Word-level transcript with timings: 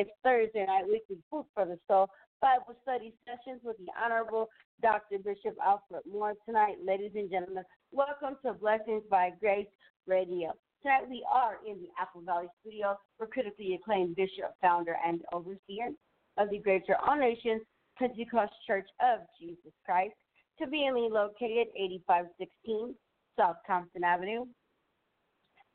is 0.00 0.06
Thursday 0.24 0.66
night 0.66 0.84
weekly 0.88 1.22
food 1.30 1.44
for 1.54 1.64
the 1.64 1.78
soul 1.86 2.08
Bible 2.42 2.74
study 2.82 3.14
sessions 3.24 3.60
with 3.62 3.76
the 3.78 3.86
Honorable 4.02 4.48
Dr. 4.82 5.18
Bishop 5.18 5.56
Alfred 5.64 6.02
Moore. 6.10 6.34
Tonight, 6.44 6.78
ladies 6.84 7.12
and 7.14 7.30
gentlemen, 7.30 7.62
welcome 7.92 8.36
to 8.44 8.54
Blessings 8.54 9.04
by 9.08 9.30
Grace 9.38 9.68
Radio. 10.08 10.50
Tonight 10.82 11.08
we 11.08 11.24
are 11.32 11.58
in 11.64 11.76
the 11.78 11.88
Apple 12.00 12.22
Valley 12.22 12.48
studio 12.60 12.98
for 13.16 13.28
critically 13.28 13.78
acclaimed 13.80 14.16
bishop, 14.16 14.50
founder, 14.60 14.96
and 15.06 15.22
overseer 15.32 15.90
of 16.38 16.50
the 16.50 16.58
Greater 16.58 16.96
All 17.06 17.16
Nations 17.16 17.62
Pentecost 17.96 18.52
Church 18.66 18.88
of 19.00 19.20
Jesus 19.40 19.72
Christ, 19.86 20.14
conveniently 20.58 21.08
located 21.08 21.68
8516 21.76 22.96
South 23.38 23.56
Compton 23.64 24.02
Avenue, 24.02 24.44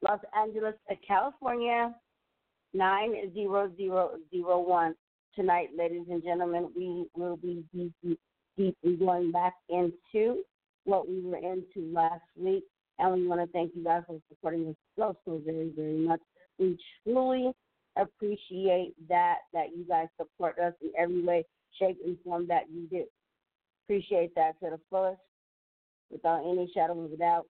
Los 0.02 0.20
Angeles, 0.36 0.76
California, 1.08 1.96
90001. 2.74 4.96
Tonight, 5.36 5.70
ladies 5.78 6.08
and 6.10 6.24
gentlemen, 6.24 6.70
we 6.76 7.06
will 7.16 7.38
be 7.38 7.64
deeply, 7.74 8.18
going 8.98 9.32
back 9.32 9.54
into 9.70 10.44
what 10.84 11.08
we 11.08 11.22
were 11.22 11.38
into 11.38 11.94
last 11.94 12.24
week. 12.38 12.66
And 12.98 13.14
we 13.14 13.28
want 13.28 13.40
to 13.42 13.48
thank 13.54 13.76
you 13.76 13.84
guys 13.84 14.02
for 14.06 14.20
supporting 14.28 14.68
us 14.68 14.76
so, 14.98 15.16
so 15.24 15.42
very, 15.46 15.72
very 15.76 16.00
much. 16.00 16.20
We 16.58 16.78
truly 17.04 17.54
appreciate 17.98 18.96
that, 19.08 19.36
that 19.54 19.68
you 19.76 19.86
guys 19.88 20.08
support 20.18 20.58
us 20.60 20.74
in 20.82 20.92
every 20.98 21.22
way, 21.24 21.46
shape, 21.80 22.00
and 22.06 22.18
form 22.26 22.48
that 22.48 22.64
you 22.74 22.88
do. 22.90 23.06
Appreciate 23.86 24.36
that 24.36 24.60
to 24.60 24.72
the 24.72 24.80
fullest 24.90 25.22
without 26.12 26.40
any 26.40 26.70
shadow 26.74 27.00
of 27.00 27.14
a 27.14 27.18
doubt. 27.18 27.46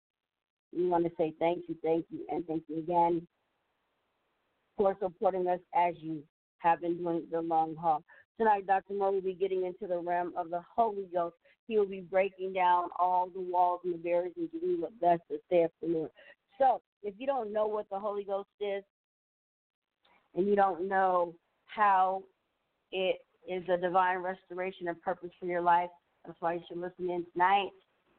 We 0.76 0.86
want 0.86 1.04
to 1.04 1.12
say 1.16 1.32
thank 1.38 1.64
you, 1.68 1.76
thank 1.82 2.04
you, 2.10 2.26
and 2.28 2.46
thank 2.46 2.64
you 2.68 2.78
again 2.78 3.26
for 4.78 4.96
supporting 5.02 5.46
us 5.48 5.60
as 5.74 5.94
you 5.98 6.22
have 6.60 6.80
been 6.80 6.96
doing 6.96 7.24
the 7.30 7.40
long 7.42 7.76
haul. 7.76 8.02
Tonight, 8.38 8.66
Dr. 8.66 8.94
Moore 8.94 9.12
will 9.12 9.20
be 9.20 9.34
getting 9.34 9.66
into 9.66 9.86
the 9.86 9.98
realm 9.98 10.32
of 10.38 10.48
the 10.48 10.62
Holy 10.74 11.06
Ghost. 11.12 11.34
He 11.66 11.76
will 11.76 11.86
be 11.86 12.00
breaking 12.00 12.54
down 12.54 12.88
all 12.98 13.28
the 13.28 13.40
walls 13.40 13.80
and 13.84 13.92
the 13.94 13.98
barriers 13.98 14.32
and 14.36 14.50
giving 14.52 14.80
what 14.80 14.92
thus 15.00 15.18
saith 15.50 15.70
the 15.82 15.88
Lord. 15.88 16.10
So, 16.56 16.80
if 17.02 17.14
you 17.18 17.26
don't 17.26 17.52
know 17.52 17.66
what 17.66 17.86
the 17.90 17.98
Holy 17.98 18.24
Ghost 18.24 18.48
is, 18.60 18.82
and 20.34 20.46
you 20.46 20.54
don't 20.54 20.88
know 20.88 21.34
how 21.66 22.22
it 22.92 23.16
is 23.48 23.64
a 23.68 23.76
divine 23.76 24.18
restoration 24.18 24.88
and 24.88 25.00
purpose 25.02 25.30
for 25.40 25.46
your 25.46 25.60
life, 25.60 25.90
that's 26.24 26.40
why 26.40 26.54
you 26.54 26.60
should 26.68 26.78
listen 26.78 27.10
in 27.10 27.26
tonight. 27.32 27.70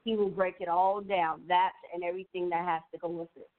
He 0.04 0.16
will 0.16 0.30
break 0.30 0.56
it 0.60 0.68
all 0.68 1.02
down, 1.02 1.42
that 1.48 1.72
and 1.94 2.04
everything 2.04 2.50
that 2.50 2.66
has 2.66 2.82
to 2.94 3.00
go 3.00 3.10
with 3.10 3.30
it. 3.36 3.50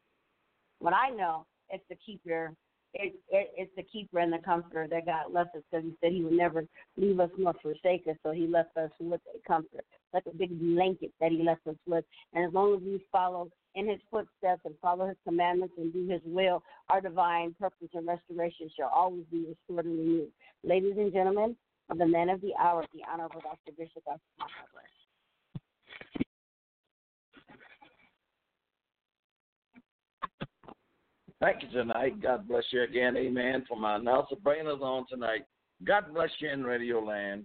What 0.78 0.94
I 0.94 1.10
know, 1.10 1.46
it's 1.70 1.84
the 1.88 1.96
keeper. 1.96 2.52
It, 2.92 3.14
it, 3.30 3.50
it's 3.56 3.72
the 3.76 3.84
keeper 3.84 4.18
and 4.18 4.32
the 4.32 4.38
comforter 4.38 4.88
that 4.88 5.06
God 5.06 5.32
left 5.32 5.54
us 5.54 5.62
because 5.70 5.84
He 5.84 5.96
said 6.00 6.12
He 6.12 6.24
would 6.24 6.32
never 6.32 6.64
leave 6.96 7.20
us 7.20 7.30
nor 7.38 7.54
forsake 7.62 8.06
us. 8.08 8.16
So 8.22 8.32
He 8.32 8.46
left 8.46 8.76
us 8.76 8.90
with 8.98 9.20
a 9.34 9.48
comfort, 9.48 9.84
like 10.12 10.24
a 10.26 10.36
big 10.36 10.58
blanket 10.58 11.12
that 11.20 11.30
He 11.30 11.42
left 11.42 11.66
us 11.66 11.76
with. 11.86 12.04
And 12.34 12.44
as 12.44 12.52
long 12.52 12.74
as 12.74 12.82
we 12.82 13.00
follow 13.12 13.48
in 13.74 13.88
His 13.88 14.00
footsteps 14.10 14.62
and 14.64 14.74
follow 14.82 15.06
His 15.06 15.16
commandments 15.24 15.74
and 15.78 15.92
do 15.92 16.08
His 16.08 16.20
will, 16.24 16.62
our 16.88 17.00
divine 17.00 17.54
purpose 17.60 17.88
and 17.94 18.06
restoration 18.06 18.68
shall 18.76 18.90
always 18.94 19.24
be 19.30 19.46
restored 19.48 19.86
and 19.86 19.98
renewed. 19.98 20.32
Ladies 20.64 20.94
and 20.96 21.12
gentlemen, 21.12 21.56
of 21.90 21.98
the 21.98 22.06
men 22.06 22.28
of 22.28 22.40
the 22.40 22.54
hour, 22.60 22.84
the 22.94 23.00
Honorable 23.10 23.40
Dr. 23.40 23.72
Bishop 23.76 24.04
Dr. 24.04 24.20
Thank 31.40 31.62
you 31.62 31.70
tonight. 31.70 32.20
God 32.20 32.46
bless 32.46 32.64
you 32.70 32.82
again. 32.82 33.16
Amen. 33.16 33.64
For 33.66 33.76
my 33.78 33.96
announcer 33.96 34.36
bringing 34.42 34.66
us 34.66 34.80
on 34.82 35.06
tonight. 35.08 35.44
God 35.84 36.12
bless 36.12 36.28
you 36.38 36.50
in 36.50 36.64
Radio 36.64 37.00
Land. 37.00 37.44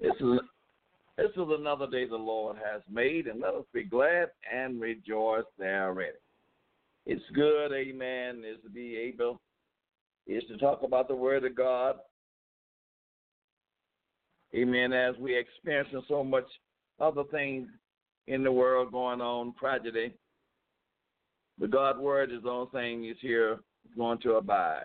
This 0.00 0.12
is 0.20 0.40
this 1.16 1.30
is 1.30 1.48
another 1.58 1.86
day 1.86 2.06
the 2.06 2.16
Lord 2.16 2.56
has 2.56 2.82
made, 2.90 3.26
and 3.26 3.40
let 3.40 3.54
us 3.54 3.64
be 3.72 3.84
glad 3.84 4.28
and 4.52 4.80
rejoice 4.80 5.44
therein. 5.58 6.12
It's 7.04 7.22
good, 7.34 7.72
amen, 7.72 8.44
is 8.48 8.62
to 8.64 8.70
be 8.70 8.96
able 8.96 9.40
is 10.26 10.42
to 10.48 10.56
talk 10.56 10.82
about 10.82 11.08
the 11.08 11.14
word 11.14 11.44
of 11.44 11.56
God. 11.56 11.96
Amen. 14.54 14.92
As 14.92 15.14
we 15.18 15.36
experiencing 15.36 16.02
so 16.08 16.22
much 16.22 16.46
other 17.00 17.24
things 17.30 17.68
in 18.26 18.44
the 18.44 18.52
world 18.52 18.92
going 18.92 19.20
on, 19.20 19.54
tragedy. 19.58 20.12
The 21.62 21.68
God 21.68 22.00
word 22.00 22.32
is 22.32 22.42
the 22.42 22.50
only 22.50 22.70
thing 22.72 23.04
is 23.04 23.16
here 23.20 23.60
going 23.96 24.18
to 24.22 24.32
abide. 24.32 24.82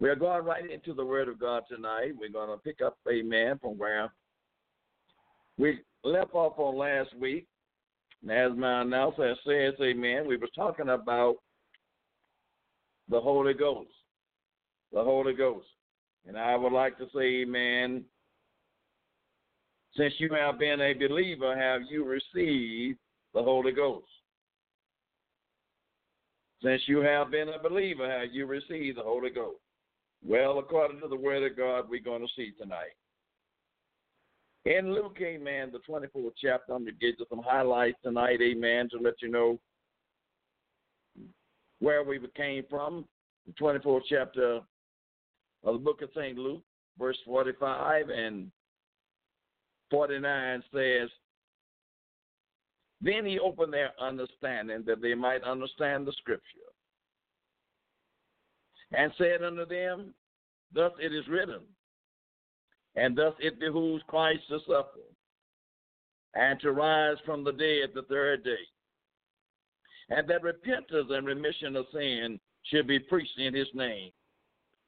We 0.00 0.10
are 0.10 0.14
going 0.14 0.44
right 0.44 0.70
into 0.70 0.92
the 0.92 1.04
word 1.04 1.28
of 1.28 1.40
God 1.40 1.62
tonight. 1.66 2.12
We're 2.20 2.28
going 2.28 2.50
to 2.50 2.62
pick 2.62 2.82
up, 2.84 2.98
amen, 3.10 3.58
from 3.62 3.78
where 3.78 4.12
we 5.56 5.78
left 6.04 6.34
off 6.34 6.58
on 6.58 6.76
last 6.76 7.08
week. 7.18 7.46
And 8.20 8.30
as 8.30 8.52
my 8.54 8.82
announcer 8.82 9.34
says, 9.46 9.72
amen, 9.80 10.26
we 10.26 10.36
were 10.36 10.46
talking 10.54 10.90
about 10.90 11.36
the 13.08 13.18
Holy 13.18 13.54
Ghost. 13.54 13.88
The 14.92 15.02
Holy 15.02 15.32
Ghost. 15.32 15.68
And 16.28 16.36
I 16.36 16.54
would 16.54 16.72
like 16.74 16.98
to 16.98 17.06
say, 17.14 17.40
amen, 17.44 18.04
since 19.96 20.12
you 20.18 20.28
have 20.34 20.58
been 20.58 20.82
a 20.82 20.92
believer, 20.92 21.56
have 21.56 21.80
you 21.90 22.04
received 22.04 22.98
the 23.32 23.42
Holy 23.42 23.72
Ghost? 23.72 24.04
Since 26.62 26.82
you 26.86 26.98
have 26.98 27.30
been 27.30 27.48
a 27.48 27.58
believer, 27.58 28.08
have 28.10 28.32
you 28.32 28.46
received 28.46 28.98
the 28.98 29.02
Holy 29.02 29.30
Ghost? 29.30 29.58
Well, 30.24 30.58
according 30.58 31.00
to 31.00 31.08
the 31.08 31.16
Word 31.16 31.50
of 31.50 31.56
God, 31.56 31.88
we're 31.88 32.02
going 32.02 32.20
to 32.20 32.28
see 32.36 32.52
tonight. 32.60 32.94
In 34.66 34.92
Luke, 34.92 35.16
amen, 35.22 35.72
the 35.72 35.78
24th 35.90 36.32
chapter, 36.40 36.74
I'm 36.74 36.84
going 36.84 36.94
to 36.94 37.00
give 37.00 37.14
you 37.18 37.24
some 37.30 37.42
highlights 37.42 37.96
tonight, 38.02 38.40
amen, 38.42 38.90
to 38.90 38.98
let 38.98 39.14
you 39.22 39.30
know 39.30 39.58
where 41.78 42.04
we 42.04 42.20
came 42.36 42.64
from. 42.68 43.06
The 43.46 43.54
24th 43.54 44.02
chapter 44.06 44.60
of 45.64 45.74
the 45.74 45.78
book 45.78 46.02
of 46.02 46.10
St. 46.14 46.36
Luke, 46.36 46.62
verse 46.98 47.16
45 47.24 48.10
and 48.10 48.50
49 49.90 50.62
says, 50.74 51.08
then 53.00 53.24
he 53.24 53.38
opened 53.38 53.72
their 53.72 53.92
understanding 54.00 54.84
that 54.86 55.00
they 55.00 55.14
might 55.14 55.42
understand 55.42 56.06
the 56.06 56.12
scripture. 56.12 56.44
And 58.92 59.12
said 59.16 59.42
unto 59.42 59.66
them, 59.66 60.14
Thus 60.72 60.92
it 61.00 61.14
is 61.14 61.26
written, 61.28 61.60
and 62.96 63.16
thus 63.16 63.34
it 63.38 63.60
behooves 63.60 64.02
Christ 64.08 64.42
to 64.48 64.58
suffer, 64.66 65.00
and 66.34 66.60
to 66.60 66.72
rise 66.72 67.16
from 67.24 67.44
the 67.44 67.52
dead 67.52 67.90
the 67.94 68.02
third 68.08 68.44
day, 68.44 68.66
and 70.10 70.28
that 70.28 70.42
repentance 70.42 71.08
and 71.10 71.26
remission 71.26 71.76
of 71.76 71.86
sin 71.92 72.38
should 72.64 72.86
be 72.86 72.98
preached 72.98 73.38
in 73.38 73.54
his 73.54 73.68
name 73.74 74.10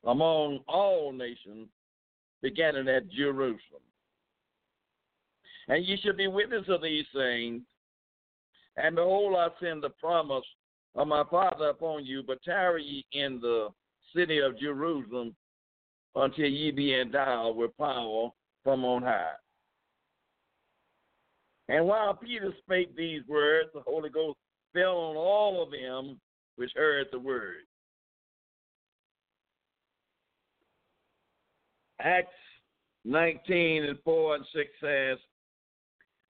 among 0.04 0.60
all 0.68 1.12
nations, 1.12 1.68
beginning 2.42 2.88
at 2.88 3.08
Jerusalem. 3.08 3.82
And 5.68 5.84
ye 5.84 5.96
shall 6.02 6.12
be 6.12 6.26
witnesses 6.26 6.68
of 6.68 6.82
these 6.82 7.06
things. 7.14 7.62
And 8.76 8.96
behold, 8.96 9.34
I 9.36 9.48
send 9.60 9.82
the 9.82 9.90
promise 9.90 10.44
of 10.94 11.08
my 11.08 11.24
Father 11.30 11.68
upon 11.68 12.04
you, 12.04 12.22
but 12.26 12.42
tarry 12.42 12.82
ye 12.82 13.06
in 13.12 13.40
the 13.40 13.68
city 14.14 14.38
of 14.38 14.58
Jerusalem 14.58 15.34
until 16.14 16.46
ye 16.46 16.70
be 16.70 16.94
endowed 16.94 17.56
with 17.56 17.76
power 17.76 18.30
from 18.64 18.84
on 18.84 19.02
high. 19.02 19.32
And 21.68 21.86
while 21.86 22.14
Peter 22.14 22.52
spake 22.60 22.94
these 22.96 23.22
words, 23.28 23.70
the 23.72 23.80
Holy 23.80 24.10
Ghost 24.10 24.38
fell 24.74 24.96
on 24.96 25.16
all 25.16 25.62
of 25.62 25.70
them 25.70 26.20
which 26.56 26.72
heard 26.76 27.06
the 27.10 27.18
word. 27.18 27.64
Acts 32.00 32.28
19 33.04 33.84
and 33.84 33.98
4 34.04 34.34
and 34.36 34.44
6 34.54 34.70
says, 34.82 35.18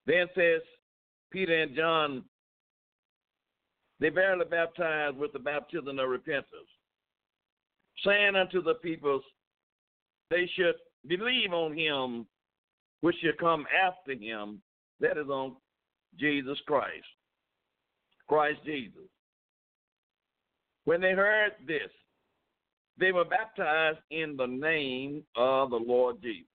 Then 0.06 0.26
says 0.34 0.60
Peter 1.30 1.62
and 1.62 1.74
John 1.74 2.24
they 4.02 4.08
verily 4.08 4.44
baptized 4.44 5.16
with 5.16 5.32
the 5.32 5.38
baptism 5.38 5.98
of 5.98 6.08
repentance, 6.08 6.46
saying 8.04 8.34
unto 8.36 8.62
the 8.62 8.74
people, 8.74 9.20
they 10.30 10.50
should 10.54 10.74
believe 11.06 11.52
on 11.52 11.76
him 11.76 12.26
which 13.02 13.16
shall 13.22 13.32
come 13.38 13.66
after 13.84 14.12
him, 14.12 14.60
that 15.00 15.18
is 15.18 15.28
on 15.28 15.56
Jesus 16.18 16.58
Christ. 16.66 17.04
Christ 18.28 18.60
Jesus. 18.64 19.08
When 20.84 21.00
they 21.00 21.12
heard 21.12 21.52
this, 21.66 21.90
they 22.98 23.12
were 23.12 23.24
baptized 23.24 23.98
in 24.10 24.36
the 24.36 24.46
name 24.46 25.22
of 25.36 25.70
the 25.70 25.76
Lord 25.76 26.20
Jesus. 26.22 26.46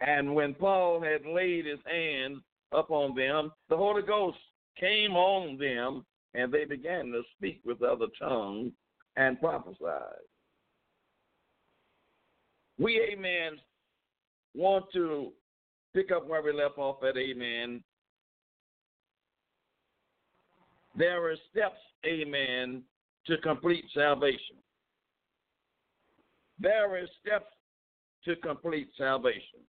And 0.00 0.34
when 0.34 0.54
Paul 0.54 1.02
had 1.02 1.26
laid 1.26 1.66
his 1.66 1.78
hands 1.86 2.38
upon 2.72 3.14
them, 3.14 3.52
the 3.70 3.76
Holy 3.76 4.02
Ghost 4.02 4.36
came 4.78 5.12
on 5.12 5.56
them, 5.56 6.04
and 6.34 6.52
they 6.52 6.64
began 6.64 7.06
to 7.12 7.22
speak 7.36 7.60
with 7.64 7.82
other 7.82 8.06
tongues 8.18 8.72
and 9.16 9.40
prophesied. 9.40 10.26
We, 12.78 13.00
amen, 13.12 13.58
want 14.54 14.86
to 14.92 15.32
pick 15.94 16.10
up 16.10 16.26
where 16.26 16.42
we 16.42 16.52
left 16.52 16.78
off 16.78 17.02
at 17.04 17.16
amen. 17.16 17.82
There 20.96 21.30
are 21.30 21.36
steps, 21.50 21.80
amen, 22.04 22.82
to 23.26 23.38
complete 23.38 23.84
salvation. 23.94 24.56
There 26.58 26.96
are 26.96 27.06
steps 27.20 27.52
to 28.24 28.36
complete 28.36 28.90
salvation. 28.98 29.60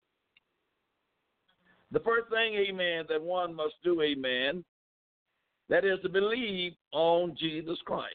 The 1.92 2.00
first 2.00 2.30
thing, 2.30 2.54
amen, 2.54 3.04
that 3.10 3.22
one 3.22 3.54
must 3.54 3.74
do, 3.84 4.00
amen, 4.00 4.64
that 5.68 5.84
is 5.84 5.98
to 6.02 6.08
believe 6.08 6.72
on 6.92 7.36
Jesus 7.38 7.78
Christ. 7.84 8.08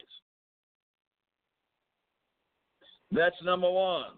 That's 3.11 3.35
number 3.43 3.69
one. 3.69 4.13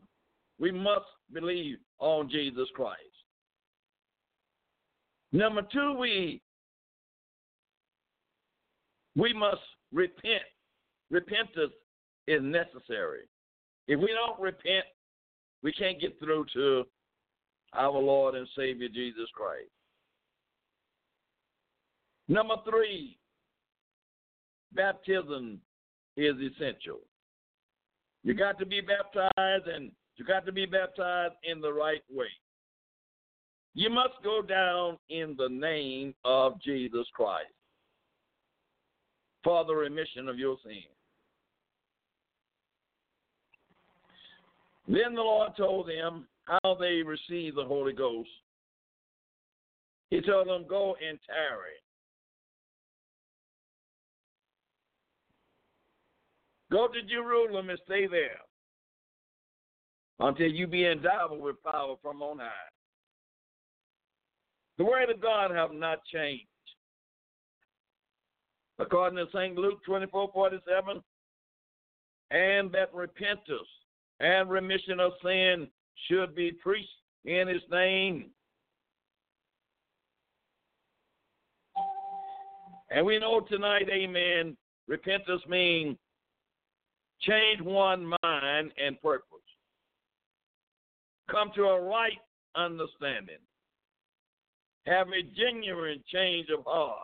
We 0.59 0.71
must 0.71 1.05
believe 1.31 1.77
on 1.99 2.29
Jesus 2.29 2.67
Christ. 2.73 2.99
Number 5.31 5.61
two, 5.71 5.95
we 5.99 6.41
we 9.15 9.33
must 9.33 9.61
repent. 9.91 10.43
Repentance 11.11 11.73
is 12.27 12.41
necessary. 12.41 13.21
If 13.87 13.99
we 13.99 14.07
don't 14.07 14.39
repent, 14.39 14.85
we 15.61 15.71
can't 15.73 15.99
get 15.99 16.17
through 16.19 16.45
to 16.53 16.85
our 17.73 17.91
Lord 17.91 18.35
and 18.35 18.47
Savior 18.55 18.87
Jesus 18.87 19.29
Christ. 19.33 19.69
Number 22.27 22.55
three, 22.69 23.17
baptism 24.73 25.59
is 26.15 26.35
essential. 26.35 26.99
You 28.23 28.33
got 28.33 28.59
to 28.59 28.65
be 28.65 28.81
baptized, 28.81 29.67
and 29.67 29.91
you 30.15 30.25
got 30.25 30.45
to 30.45 30.51
be 30.51 30.65
baptized 30.65 31.35
in 31.43 31.61
the 31.61 31.71
right 31.71 32.03
way. 32.11 32.27
You 33.73 33.89
must 33.89 34.15
go 34.23 34.41
down 34.41 34.97
in 35.09 35.35
the 35.37 35.47
name 35.49 36.13
of 36.25 36.61
Jesus 36.61 37.07
Christ 37.13 37.53
for 39.43 39.63
the 39.63 39.73
remission 39.73 40.27
of 40.27 40.37
your 40.37 40.57
sins. 40.63 40.83
Then 44.87 45.13
the 45.13 45.21
Lord 45.21 45.51
told 45.55 45.87
them 45.87 46.27
how 46.49 46.75
they 46.79 47.03
receive 47.03 47.55
the 47.55 47.63
Holy 47.63 47.93
Ghost. 47.93 48.29
He 50.09 50.21
told 50.21 50.47
them, 50.47 50.65
Go 50.67 50.95
and 51.07 51.19
tarry. 51.25 51.77
Go 56.71 56.87
to 56.87 57.01
Jerusalem 57.01 57.69
and 57.69 57.79
stay 57.85 58.07
there 58.07 58.39
until 60.19 60.47
you 60.47 60.67
be 60.67 60.85
endowed 60.85 61.39
with 61.39 61.61
power 61.63 61.95
from 62.01 62.21
on 62.21 62.39
high. 62.39 62.51
The 64.77 64.85
word 64.85 65.09
of 65.09 65.21
God 65.21 65.51
have 65.51 65.73
not 65.73 66.05
changed. 66.05 66.45
According 68.77 69.17
to 69.17 69.25
St. 69.33 69.55
Luke 69.57 69.83
24 69.85 70.29
47, 70.33 71.01
and 72.31 72.71
that 72.71 72.93
repentance 72.93 73.67
and 74.19 74.49
remission 74.49 74.99
of 74.99 75.11
sin 75.23 75.67
should 76.07 76.35
be 76.35 76.51
preached 76.51 76.89
in 77.25 77.47
his 77.47 77.61
name. 77.71 78.31
And 82.91 83.05
we 83.05 83.19
know 83.19 83.41
tonight, 83.41 83.87
amen, 83.91 84.57
repentance 84.87 85.41
means 85.47 85.97
change 87.21 87.61
one 87.61 88.11
mind 88.23 88.71
and 88.83 88.99
purpose. 89.01 89.25
Come 91.29 91.51
to 91.55 91.63
a 91.65 91.81
right 91.81 92.17
understanding. 92.55 93.37
Have 94.87 95.07
a 95.09 95.21
genuine 95.37 96.03
change 96.11 96.47
of 96.49 96.63
heart 96.65 96.97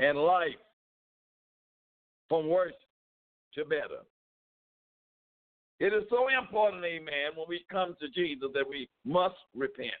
and 0.00 0.18
life 0.18 0.50
from 2.28 2.48
worse 2.48 2.74
to 3.54 3.64
better. 3.64 4.02
It 5.80 5.92
is 5.92 6.02
so 6.10 6.26
important, 6.28 6.84
amen, 6.84 7.36
when 7.36 7.46
we 7.48 7.64
come 7.70 7.94
to 8.00 8.08
Jesus 8.08 8.48
that 8.54 8.68
we 8.68 8.88
must 9.04 9.36
repent. 9.54 9.92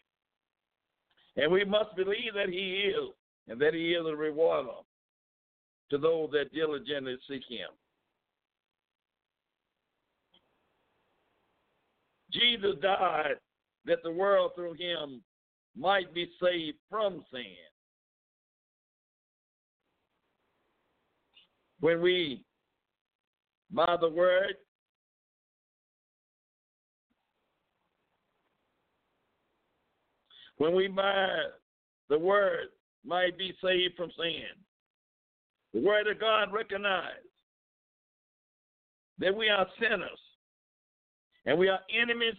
And 1.36 1.52
we 1.52 1.64
must 1.64 1.94
believe 1.94 2.34
that 2.34 2.48
He 2.48 2.90
is, 2.92 3.10
and 3.46 3.60
that 3.60 3.74
He 3.74 3.92
is 3.92 4.04
a 4.04 4.16
rewarder 4.16 4.82
to 5.90 5.98
those 5.98 6.30
that 6.32 6.52
diligently 6.52 7.16
seek 7.28 7.42
Him. 7.48 7.68
Jesus 12.32 12.74
died 12.82 13.36
that 13.86 14.02
the 14.02 14.10
world 14.10 14.50
through 14.54 14.74
Him 14.74 15.22
might 15.76 16.12
be 16.12 16.28
saved 16.42 16.76
from 16.90 17.24
sin. 17.32 17.44
When 21.80 22.02
we, 22.02 22.42
by 23.70 23.96
the 24.00 24.10
word, 24.10 24.56
when 30.58 30.74
we 30.74 30.88
by 30.88 31.28
the 32.08 32.18
word 32.18 32.68
might 33.04 33.38
be 33.38 33.54
saved 33.62 33.96
from 33.96 34.10
sin. 34.16 34.42
The 35.72 35.80
word 35.80 36.06
of 36.06 36.20
God 36.20 36.52
recognizes 36.52 37.24
that 39.18 39.34
we 39.34 39.48
are 39.48 39.66
sinners 39.80 40.18
and 41.46 41.58
we 41.58 41.68
are 41.68 41.80
enemies 41.90 42.34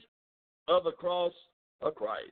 of 0.67 0.83
the 0.83 0.91
cross 0.91 1.33
of 1.81 1.95
Christ. 1.95 2.31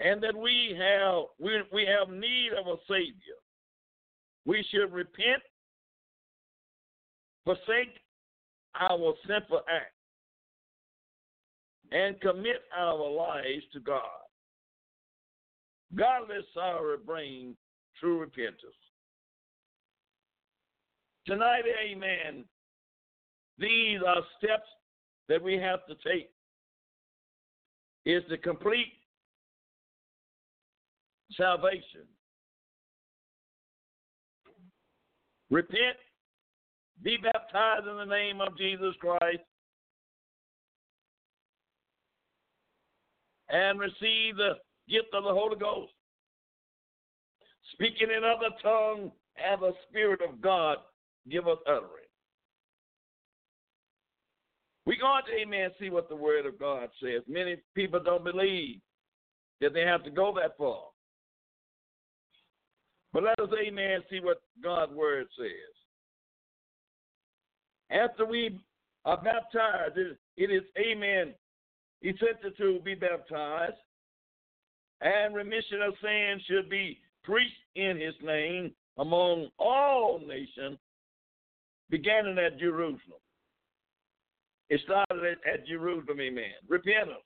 And 0.00 0.22
that 0.22 0.36
we 0.36 0.76
have 0.78 1.24
we, 1.38 1.62
we 1.72 1.86
have 1.86 2.08
need 2.08 2.50
of 2.58 2.66
a 2.66 2.76
Savior. 2.88 3.38
We 4.46 4.64
should 4.70 4.92
repent, 4.92 5.42
forsake 7.44 8.00
our 8.78 9.12
sinful 9.26 9.60
acts, 9.68 9.99
and 11.92 12.20
commit 12.20 12.62
our 12.76 13.10
lives 13.10 13.64
to 13.72 13.80
God. 13.80 14.02
Godly 15.94 16.36
sorrow 16.54 16.96
brings 17.04 17.56
true 17.98 18.20
repentance. 18.20 18.74
Tonight, 21.26 21.64
amen, 21.84 22.44
these 23.58 23.98
are 24.06 24.22
steps 24.38 24.68
that 25.28 25.42
we 25.42 25.54
have 25.54 25.80
to 25.86 25.94
take 26.06 26.30
is 28.06 28.22
to 28.30 28.38
complete 28.38 28.92
salvation. 31.36 32.06
Repent, 35.50 35.96
be 37.02 37.16
baptized 37.16 37.86
in 37.86 37.96
the 37.96 38.04
name 38.04 38.40
of 38.40 38.56
Jesus 38.56 38.94
Christ, 39.00 39.42
and 43.50 43.80
receive 43.80 44.36
the 44.36 44.54
gift 44.88 45.08
of 45.14 45.24
the 45.24 45.32
Holy 45.32 45.56
Ghost. 45.56 45.92
Speaking 47.72 48.08
in 48.16 48.24
other 48.24 48.54
tongues, 48.62 49.12
have 49.34 49.60
the 49.60 49.72
Spirit 49.88 50.20
of 50.28 50.40
God 50.40 50.78
give 51.30 51.46
us 51.48 51.58
utterance. 51.66 51.96
We're 54.86 54.98
going 54.98 55.22
to, 55.26 55.42
amen, 55.42 55.70
see 55.78 55.90
what 55.90 56.08
the 56.08 56.16
Word 56.16 56.46
of 56.46 56.58
God 56.58 56.88
says. 57.02 57.22
Many 57.28 57.56
people 57.74 58.00
don't 58.02 58.24
believe 58.24 58.80
that 59.60 59.74
they 59.74 59.82
have 59.82 60.02
to 60.04 60.10
go 60.10 60.34
that 60.40 60.56
far. 60.56 60.84
But 63.12 63.24
let 63.24 63.38
us, 63.40 63.50
amen, 63.66 64.00
see 64.10 64.20
what 64.20 64.40
God's 64.62 64.92
Word 64.92 65.26
says. 65.38 65.74
After 67.90 68.24
we 68.24 68.58
are 69.04 69.20
baptized, 69.20 69.96
it 70.36 70.50
is, 70.50 70.62
amen, 70.78 71.34
essential 72.02 72.50
to 72.58 72.80
be 72.84 72.94
baptized, 72.94 73.74
and 75.00 75.34
remission 75.34 75.82
of 75.82 75.94
sins 76.02 76.42
should 76.46 76.68
be 76.68 76.98
preached 77.22 77.52
in 77.74 77.98
his 77.98 78.14
name 78.22 78.72
among 78.98 79.48
all 79.58 80.20
nations, 80.26 80.78
beginning 81.88 82.38
at 82.38 82.58
Jerusalem. 82.58 83.20
It 84.68 84.80
started 84.84 85.24
at, 85.24 85.52
at 85.52 85.66
Jerusalem, 85.66 86.20
amen. 86.20 86.52
Repentance. 86.68 87.18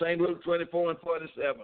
St. 0.00 0.20
Luke 0.20 0.42
24 0.44 0.90
and 0.90 0.98
47. 1.00 1.62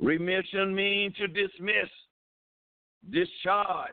Remission 0.00 0.74
means 0.74 1.14
to 1.16 1.28
dismiss, 1.28 1.90
discharge, 3.10 3.90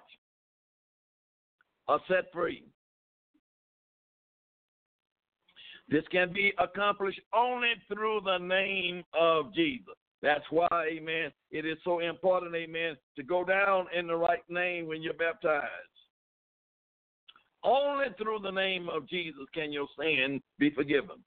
or 1.88 2.00
set 2.08 2.32
free. 2.32 2.64
This 5.90 6.04
can 6.12 6.34
be 6.34 6.54
accomplished 6.58 7.22
only 7.34 7.74
through 7.88 8.22
the 8.26 8.38
name 8.40 9.04
of 9.18 9.54
Jesus. 9.54 9.94
That's 10.22 10.44
why, 10.50 10.68
amen, 10.92 11.32
it 11.52 11.66
is 11.66 11.78
so 11.84 12.00
important, 12.00 12.56
amen, 12.56 12.98
to 13.16 13.24
go 13.24 13.44
down 13.44 13.86
in 13.98 14.08
the 14.08 14.16
right 14.16 14.44
name 14.50 14.88
when 14.88 15.02
you're 15.02 15.14
baptized. 15.14 15.68
Only 17.64 18.08
through 18.18 18.40
the 18.44 18.52
name 18.52 18.90
of 18.90 19.08
Jesus 19.08 19.44
can 19.54 19.72
your 19.72 19.88
sin 20.00 20.42
be 20.58 20.72
forgiven. 20.72 21.18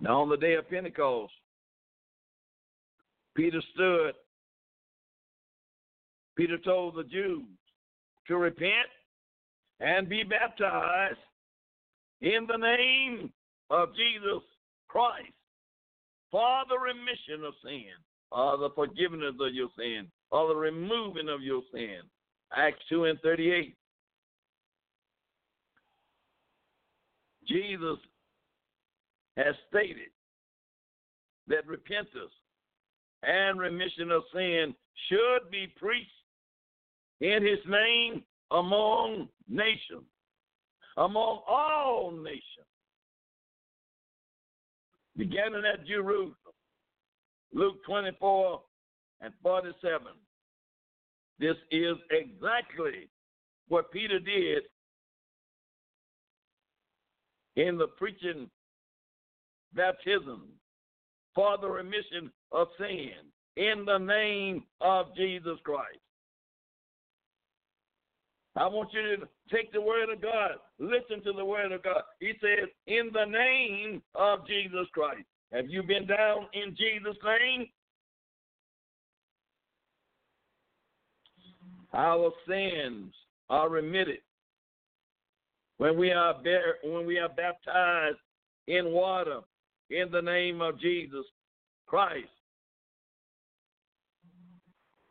Now, 0.00 0.20
on 0.20 0.28
the 0.28 0.36
day 0.36 0.54
of 0.54 0.68
Pentecost, 0.68 1.32
Peter 3.34 3.62
stood. 3.72 4.14
Peter 6.36 6.58
told 6.58 6.96
the 6.96 7.04
Jews 7.04 7.44
to 8.26 8.36
repent 8.36 8.88
and 9.80 10.08
be 10.08 10.22
baptized 10.22 11.18
in 12.22 12.46
the 12.46 12.56
name 12.56 13.32
of 13.70 13.90
Jesus 13.94 14.42
Christ 14.88 15.32
for 16.30 16.62
the 16.68 16.78
remission 16.78 17.44
of 17.44 17.52
sin, 17.62 17.92
or 18.30 18.56
the 18.56 18.70
forgiveness 18.74 19.34
of 19.38 19.52
your 19.54 19.68
sin, 19.76 20.06
or 20.30 20.48
the 20.48 20.56
removing 20.56 21.28
of 21.28 21.42
your 21.42 21.60
sin. 21.72 21.98
Acts 22.56 22.78
2 22.88 23.04
and 23.04 23.20
38. 23.20 23.76
Jesus 27.46 27.98
has 29.36 29.54
stated 29.68 30.08
that 31.48 31.66
repentance 31.66 32.32
and 33.22 33.58
remission 33.58 34.10
of 34.10 34.22
sin 34.32 34.74
should 35.08 35.50
be 35.50 35.66
preached 35.76 36.08
in 37.20 37.44
his 37.44 37.58
name 37.68 38.22
among 38.50 39.28
nations, 39.48 40.04
among 40.96 41.40
all 41.48 42.10
nations, 42.10 42.42
beginning 45.16 45.62
at 45.72 45.86
Jerusalem. 45.86 46.34
Luke 47.54 47.84
24 47.86 48.62
and 49.20 49.32
47. 49.42 50.06
This 51.38 51.56
is 51.70 51.96
exactly 52.10 53.08
what 53.68 53.92
Peter 53.92 54.18
did 54.18 54.62
in 57.56 57.76
the 57.76 57.88
preaching 57.88 58.48
baptism 59.74 60.44
for 61.34 61.58
the 61.58 61.68
remission 61.68 62.30
of 62.52 62.68
sin 62.78 63.10
in 63.56 63.84
the 63.84 63.98
name 63.98 64.64
of 64.80 65.14
Jesus 65.16 65.58
Christ. 65.64 65.98
I 68.54 68.66
want 68.66 68.90
you 68.92 69.16
to 69.16 69.28
take 69.54 69.72
the 69.72 69.80
word 69.80 70.10
of 70.10 70.20
God, 70.20 70.52
listen 70.78 71.22
to 71.24 71.32
the 71.32 71.44
word 71.44 71.72
of 71.72 71.82
God. 71.82 72.02
He 72.20 72.32
says, 72.40 72.68
in 72.86 73.10
the 73.12 73.24
name 73.24 74.02
of 74.14 74.46
Jesus 74.46 74.86
Christ. 74.92 75.24
Have 75.52 75.68
you 75.68 75.82
been 75.82 76.06
down 76.06 76.46
in 76.52 76.76
Jesus' 76.76 77.16
name? 77.24 77.68
Our 81.94 82.30
sins 82.48 83.12
are 83.50 83.68
remitted 83.68 84.20
when 85.76 85.98
we 85.98 86.10
are 86.10 86.34
when 86.84 87.06
we 87.06 87.18
are 87.18 87.28
baptized 87.28 88.16
in 88.66 88.92
water 88.92 89.40
in 89.90 90.10
the 90.10 90.22
name 90.22 90.62
of 90.62 90.80
Jesus 90.80 91.26
Christ. 91.86 92.28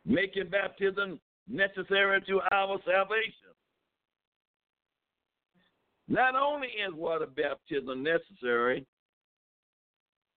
Making 0.04 0.48
baptism 0.48 1.20
necessary 1.48 2.20
to 2.22 2.40
our 2.52 2.78
salvation. 2.84 3.52
Not 6.08 6.34
only 6.34 6.68
is 6.68 6.92
water 6.94 7.26
baptism 7.26 8.02
necessary, 8.02 8.86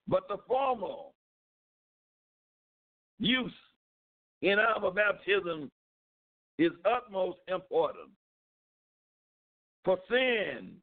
but 0.07 0.27
the 0.27 0.37
formal 0.47 1.13
use 3.19 3.51
in 4.41 4.59
our 4.59 4.91
baptism 4.91 5.71
is 6.57 6.71
utmost 6.85 7.39
important. 7.47 8.09
For 9.83 9.97
sin 10.09 10.75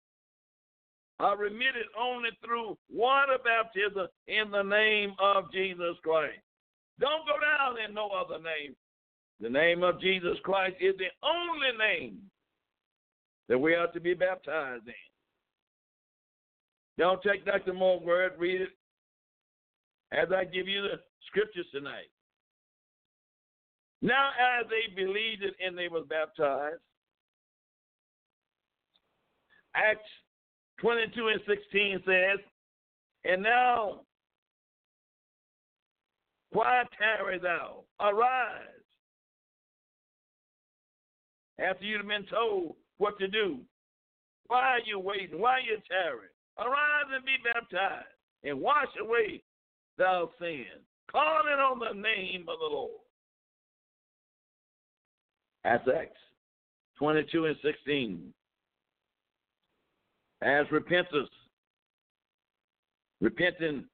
are 1.18 1.36
remitted 1.36 1.86
only 1.98 2.30
through 2.44 2.76
water 2.92 3.38
baptism 3.44 4.08
in 4.26 4.50
the 4.50 4.62
name 4.62 5.14
of 5.20 5.52
Jesus 5.52 5.96
Christ. 6.02 6.40
Don't 7.00 7.26
go 7.26 7.34
down 7.40 7.76
in 7.88 7.94
no 7.94 8.10
other 8.10 8.42
name. 8.42 8.74
The 9.42 9.50
name 9.50 9.82
of 9.82 10.00
Jesus 10.00 10.38
Christ 10.44 10.76
is 10.80 10.94
the 10.98 11.10
only 11.26 11.76
name 11.76 12.18
that 13.48 13.58
we 13.58 13.74
are 13.74 13.88
to 13.88 14.00
be 14.00 14.14
baptized 14.14 14.86
in. 14.86 14.94
Don't 16.96 17.20
take 17.22 17.44
Dr. 17.44 17.72
Moore's 17.72 18.04
word, 18.04 18.34
read 18.38 18.60
it 18.60 18.68
as 20.12 20.28
I 20.30 20.44
give 20.44 20.68
you 20.68 20.82
the 20.82 21.00
scriptures 21.26 21.66
tonight. 21.74 22.08
Now, 24.00 24.30
as 24.60 24.66
they 24.68 24.94
believed 24.94 25.42
it 25.42 25.54
and 25.64 25.76
they 25.76 25.88
were 25.88 26.04
baptized, 26.04 26.80
Acts 29.74 30.00
22 30.80 31.28
and 31.28 31.40
16 31.48 32.02
says, 32.06 32.38
And 33.24 33.42
now, 33.42 34.02
why 36.50 36.84
tarry 36.96 37.40
thou? 37.40 37.82
Arise. 37.98 38.81
After 41.58 41.84
you've 41.84 42.06
been 42.06 42.26
told 42.26 42.76
what 42.98 43.18
to 43.18 43.28
do, 43.28 43.58
why 44.46 44.62
are 44.62 44.80
you 44.84 44.98
waiting? 44.98 45.40
Why 45.40 45.54
are 45.54 45.60
you 45.60 45.78
tarrying? 45.88 46.28
Arise 46.58 47.10
and 47.14 47.24
be 47.24 47.36
baptized 47.44 48.06
and 48.44 48.60
wash 48.60 48.88
away 49.00 49.42
thou 49.98 50.30
sin, 50.38 50.64
calling 51.10 51.54
on 51.54 51.78
the 51.78 52.00
name 52.00 52.42
of 52.48 52.58
the 52.58 52.66
Lord. 52.66 53.00
Acts 55.64 55.88
22 56.98 57.46
and 57.46 57.56
16 57.62 58.34
as 60.42 60.66
repentance, 60.72 61.28
repenting 63.20 63.84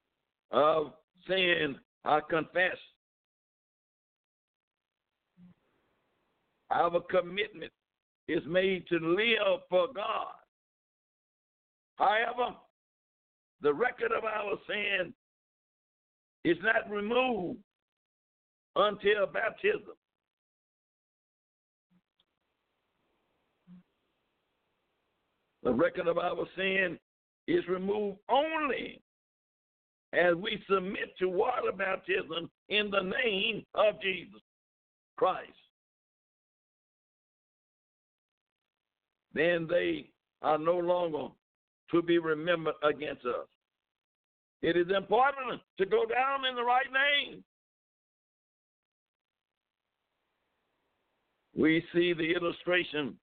of 0.50 0.92
sin, 1.26 1.76
I 2.04 2.20
confess. 2.28 2.76
Our 6.70 7.00
commitment 7.10 7.72
is 8.28 8.42
made 8.46 8.86
to 8.88 8.98
live 8.98 9.60
for 9.70 9.88
God. 9.94 10.34
However, 11.96 12.54
the 13.62 13.72
record 13.72 14.12
of 14.12 14.24
our 14.24 14.56
sin 14.66 15.12
is 16.44 16.56
not 16.62 16.88
removed 16.90 17.58
until 18.76 19.26
baptism. 19.26 19.94
The 25.62 25.72
record 25.72 26.06
of 26.06 26.18
our 26.18 26.46
sin 26.56 26.98
is 27.48 27.66
removed 27.66 28.18
only 28.28 29.02
as 30.12 30.34
we 30.36 30.62
submit 30.70 31.16
to 31.18 31.28
water 31.28 31.72
baptism 31.76 32.48
in 32.68 32.90
the 32.90 33.02
name 33.02 33.64
of 33.74 34.00
Jesus 34.00 34.40
Christ. 35.16 35.50
Then 39.34 39.66
they 39.68 40.10
are 40.42 40.58
no 40.58 40.78
longer 40.78 41.28
to 41.90 42.02
be 42.02 42.18
remembered 42.18 42.74
against 42.82 43.24
us. 43.24 43.46
It 44.62 44.76
is 44.76 44.86
important 44.94 45.60
to 45.78 45.86
go 45.86 46.04
down 46.06 46.44
in 46.48 46.56
the 46.56 46.64
right 46.64 46.86
name. 46.92 47.44
We 51.56 51.84
see 51.92 52.12
the 52.12 52.34
illustration 52.34 53.16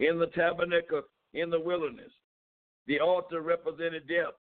in 0.00 0.18
the 0.18 0.26
tabernacle 0.28 1.02
in 1.34 1.50
the 1.50 1.60
wilderness. 1.60 2.12
The 2.86 3.00
altar 3.00 3.42
represented 3.42 4.08
death, 4.08 4.34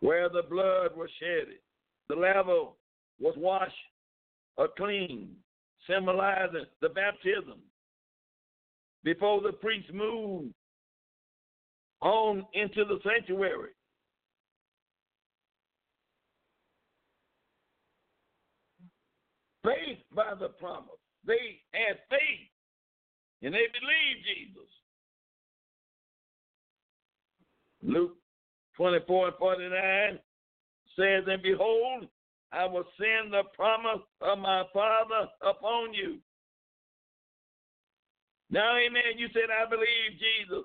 where 0.00 0.28
the 0.28 0.42
blood 0.42 0.96
was 0.96 1.08
shed. 1.20 1.46
The 2.08 2.16
laver 2.16 2.70
was 3.20 3.34
washed 3.36 3.74
or 4.56 4.68
clean, 4.76 5.36
symbolizing 5.88 6.66
the 6.80 6.88
baptism. 6.88 7.60
Before 9.04 9.40
the 9.40 9.52
priest 9.52 9.92
moved 9.92 10.52
on 12.00 12.44
into 12.54 12.84
the 12.84 12.98
sanctuary, 13.04 13.70
Faith 19.66 19.98
by 20.14 20.32
the 20.38 20.48
promise. 20.48 20.90
They 21.26 21.60
had 21.72 21.98
faith 22.08 22.48
and 23.42 23.52
they 23.52 23.66
believed 23.80 24.24
Jesus. 24.24 24.70
Luke 27.82 28.16
24 28.76 29.28
and 29.28 29.36
49 29.36 30.18
says, 30.96 31.24
And 31.26 31.42
behold, 31.42 32.06
I 32.56 32.64
will 32.64 32.84
send 32.98 33.34
the 33.34 33.42
promise 33.54 34.00
of 34.22 34.38
my 34.38 34.64
Father 34.72 35.28
upon 35.42 35.92
you. 35.92 36.16
Now, 38.50 38.76
amen. 38.76 39.18
You 39.18 39.28
said, 39.34 39.50
I 39.52 39.68
believe 39.68 40.16
Jesus. 40.16 40.64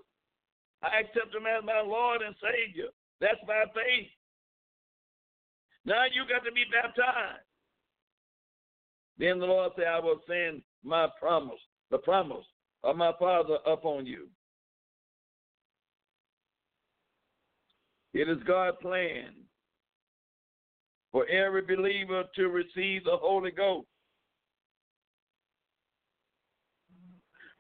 I 0.82 1.02
accept 1.02 1.36
him 1.36 1.46
as 1.46 1.66
my 1.66 1.82
Lord 1.82 2.22
and 2.22 2.34
Savior. 2.42 2.88
That's 3.20 3.42
by 3.46 3.66
faith. 3.76 4.08
Now 5.84 6.06
you 6.06 6.24
got 6.30 6.46
to 6.46 6.52
be 6.52 6.64
baptized. 6.72 7.44
Then 9.18 9.40
the 9.40 9.46
Lord 9.46 9.74
said, 9.76 9.88
I 9.88 10.00
will 10.00 10.22
send 10.28 10.62
my 10.84 11.08
promise, 11.20 11.60
the 11.90 11.98
promise 11.98 12.46
of 12.84 12.96
my 12.96 13.12
Father 13.20 13.58
upon 13.68 14.06
you. 14.06 14.28
It 18.14 18.30
is 18.30 18.38
God's 18.48 18.78
plan 18.82 19.34
for 21.12 21.26
every 21.28 21.62
believer 21.62 22.24
to 22.36 22.48
receive 22.48 23.04
the 23.04 23.18
Holy 23.18 23.52
Ghost. 23.52 23.88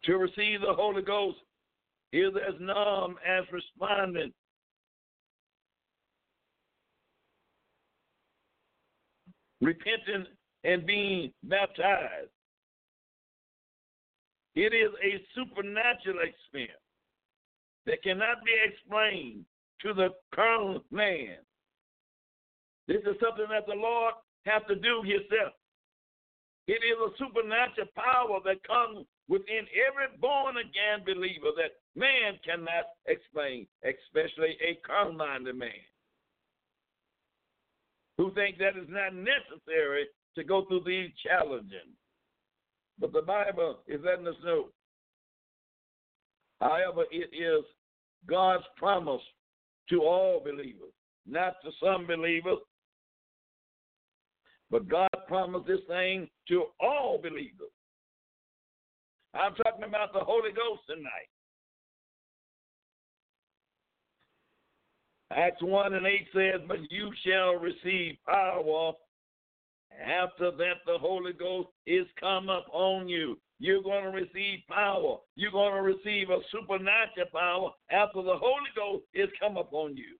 To 0.05 0.17
receive 0.17 0.61
the 0.61 0.73
Holy 0.73 1.01
Ghost 1.01 1.37
is 2.11 2.31
as 2.35 2.55
numb 2.59 3.15
as 3.27 3.43
responding. 3.51 4.31
Repenting 9.61 10.25
and 10.63 10.85
being 10.85 11.31
baptized. 11.43 12.29
It 14.55 14.73
is 14.73 14.91
a 15.03 15.23
supernatural 15.35 16.19
experience 16.23 16.77
that 17.85 18.03
cannot 18.03 18.43
be 18.43 18.51
explained 18.65 19.45
to 19.81 19.93
the 19.93 20.09
carnal 20.33 20.83
man. 20.91 21.37
This 22.87 23.01
is 23.01 23.15
something 23.21 23.47
that 23.49 23.67
the 23.67 23.75
Lord 23.75 24.13
has 24.45 24.61
to 24.67 24.75
do 24.75 25.01
himself. 25.03 25.53
It 26.67 26.81
is 26.85 26.97
a 26.97 27.17
supernatural 27.17 27.87
power 27.95 28.39
that 28.45 28.63
comes 28.63 29.05
within 29.27 29.65
every 29.75 30.17
born 30.19 30.57
again 30.57 31.05
believer 31.05 31.51
that 31.57 31.79
man 31.95 32.39
cannot 32.45 32.85
explain, 33.07 33.67
especially 33.83 34.57
a 34.61 34.79
carnal 34.85 35.13
minded 35.13 35.55
man 35.55 35.69
who 38.17 38.33
think 38.33 38.57
that 38.59 38.77
is 38.77 38.87
not 38.89 39.15
necessary 39.15 40.05
to 40.35 40.43
go 40.43 40.65
through 40.65 40.83
these 40.85 41.09
challenges. 41.25 41.89
But 42.99 43.13
the 43.13 43.21
Bible 43.21 43.79
is 43.87 43.99
letting 44.05 44.27
us 44.27 44.35
know. 44.43 44.67
However, 46.59 47.05
it 47.11 47.33
is 47.35 47.65
God's 48.27 48.63
promise 48.77 49.21
to 49.89 50.03
all 50.03 50.39
believers, 50.43 50.93
not 51.25 51.55
to 51.63 51.71
some 51.83 52.05
believers. 52.05 52.59
But 54.71 54.87
God 54.87 55.09
promised 55.27 55.67
this 55.67 55.81
thing 55.87 56.27
to 56.47 56.65
all 56.79 57.19
believers. 57.21 57.71
I'm 59.33 59.53
talking 59.55 59.83
about 59.83 60.13
the 60.13 60.19
Holy 60.19 60.51
Ghost 60.51 60.81
tonight. 60.87 61.29
Acts 65.31 65.61
1 65.61 65.93
and 65.93 66.05
8 66.05 66.27
says, 66.33 66.61
But 66.67 66.79
you 66.89 67.11
shall 67.23 67.53
receive 67.53 68.17
power 68.25 68.93
after 69.99 70.51
that, 70.51 70.81
the 70.85 70.97
Holy 70.97 71.33
Ghost 71.33 71.69
is 71.85 72.07
come 72.19 72.49
up 72.49 72.65
on 72.71 73.07
you. 73.07 73.37
You're 73.59 73.83
going 73.83 74.03
to 74.03 74.09
receive 74.09 74.59
power. 74.67 75.17
You're 75.35 75.51
going 75.51 75.73
to 75.73 75.81
receive 75.81 76.29
a 76.29 76.39
supernatural 76.51 77.27
power 77.31 77.69
after 77.91 78.23
the 78.23 78.37
Holy 78.37 78.69
Ghost 78.75 79.03
is 79.13 79.29
come 79.39 79.57
upon 79.57 79.95
you. 79.95 80.17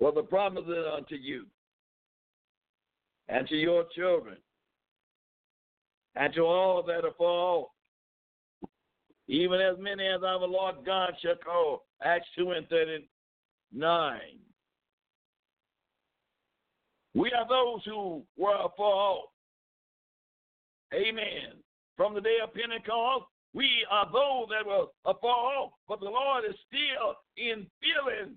Well, 0.00 0.12
the 0.12 0.22
promise 0.22 0.64
is 0.64 0.84
unto 0.94 1.14
you 1.14 1.46
and 3.28 3.48
to 3.48 3.56
your 3.56 3.84
children 3.94 4.36
and 6.14 6.32
to 6.34 6.42
all 6.42 6.82
that 6.82 7.04
are 7.04 7.14
far 7.18 7.66
even 9.28 9.60
as 9.60 9.76
many 9.78 10.06
as 10.06 10.22
our 10.22 10.46
Lord 10.46 10.76
God 10.84 11.12
shall 11.20 11.36
call. 11.36 11.84
Acts 12.02 12.28
2 12.36 12.52
and 12.52 12.68
39. 12.68 14.20
We 17.14 17.32
are 17.32 17.48
those 17.48 17.80
who 17.84 18.22
were 18.36 18.54
afar 18.54 18.86
off. 18.86 19.30
Amen. 20.94 21.54
From 21.96 22.14
the 22.14 22.20
day 22.20 22.36
of 22.42 22.54
Pentecost, 22.54 23.24
we 23.54 23.86
are 23.90 24.06
those 24.12 24.48
that 24.50 24.66
were 24.66 24.86
afar 25.04 25.56
off, 25.56 25.72
but 25.88 25.98
the 26.00 26.06
Lord 26.06 26.44
is 26.44 26.54
still 26.68 27.16
infilling 27.38 28.36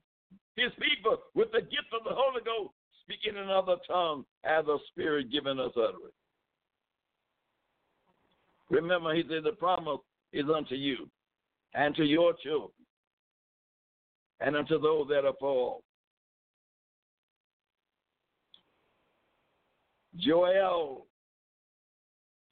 his 0.59 0.71
people 0.79 1.17
with 1.35 1.51
the 1.51 1.61
gift 1.61 1.91
of 1.97 2.03
the 2.03 2.13
Holy 2.13 2.41
Ghost, 2.43 2.73
speaking 3.03 3.39
in 3.41 3.49
other 3.49 3.77
tongues 3.87 4.25
as 4.43 4.65
the 4.65 4.77
Spirit 4.91 5.31
giving 5.31 5.59
us 5.59 5.71
utterance. 5.75 6.13
Remember, 8.69 9.15
he 9.15 9.23
said, 9.23 9.43
the 9.43 9.53
promise 9.53 9.99
is 10.31 10.45
unto 10.53 10.75
you 10.75 11.09
and 11.73 11.95
to 11.95 12.03
your 12.03 12.33
children 12.43 12.71
and 14.41 14.55
unto 14.55 14.79
those 14.79 15.07
that 15.09 15.25
are 15.25 15.33
far. 15.39 15.77
Joel 20.17 21.07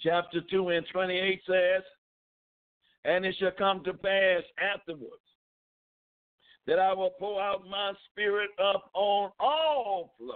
chapter 0.01 0.41
2 0.49 0.69
and 0.69 0.85
28 0.91 1.41
says, 1.45 1.83
And 3.05 3.25
it 3.25 3.35
shall 3.39 3.51
come 3.51 3.83
to 3.83 3.93
pass 3.93 4.43
afterwards 4.73 5.26
that 6.67 6.79
I 6.79 6.93
will 6.93 7.11
pour 7.17 7.41
out 7.41 7.65
my 7.67 7.93
spirit 8.11 8.49
up 8.61 8.91
on 8.93 9.31
all 9.39 10.13
flesh. 10.19 10.35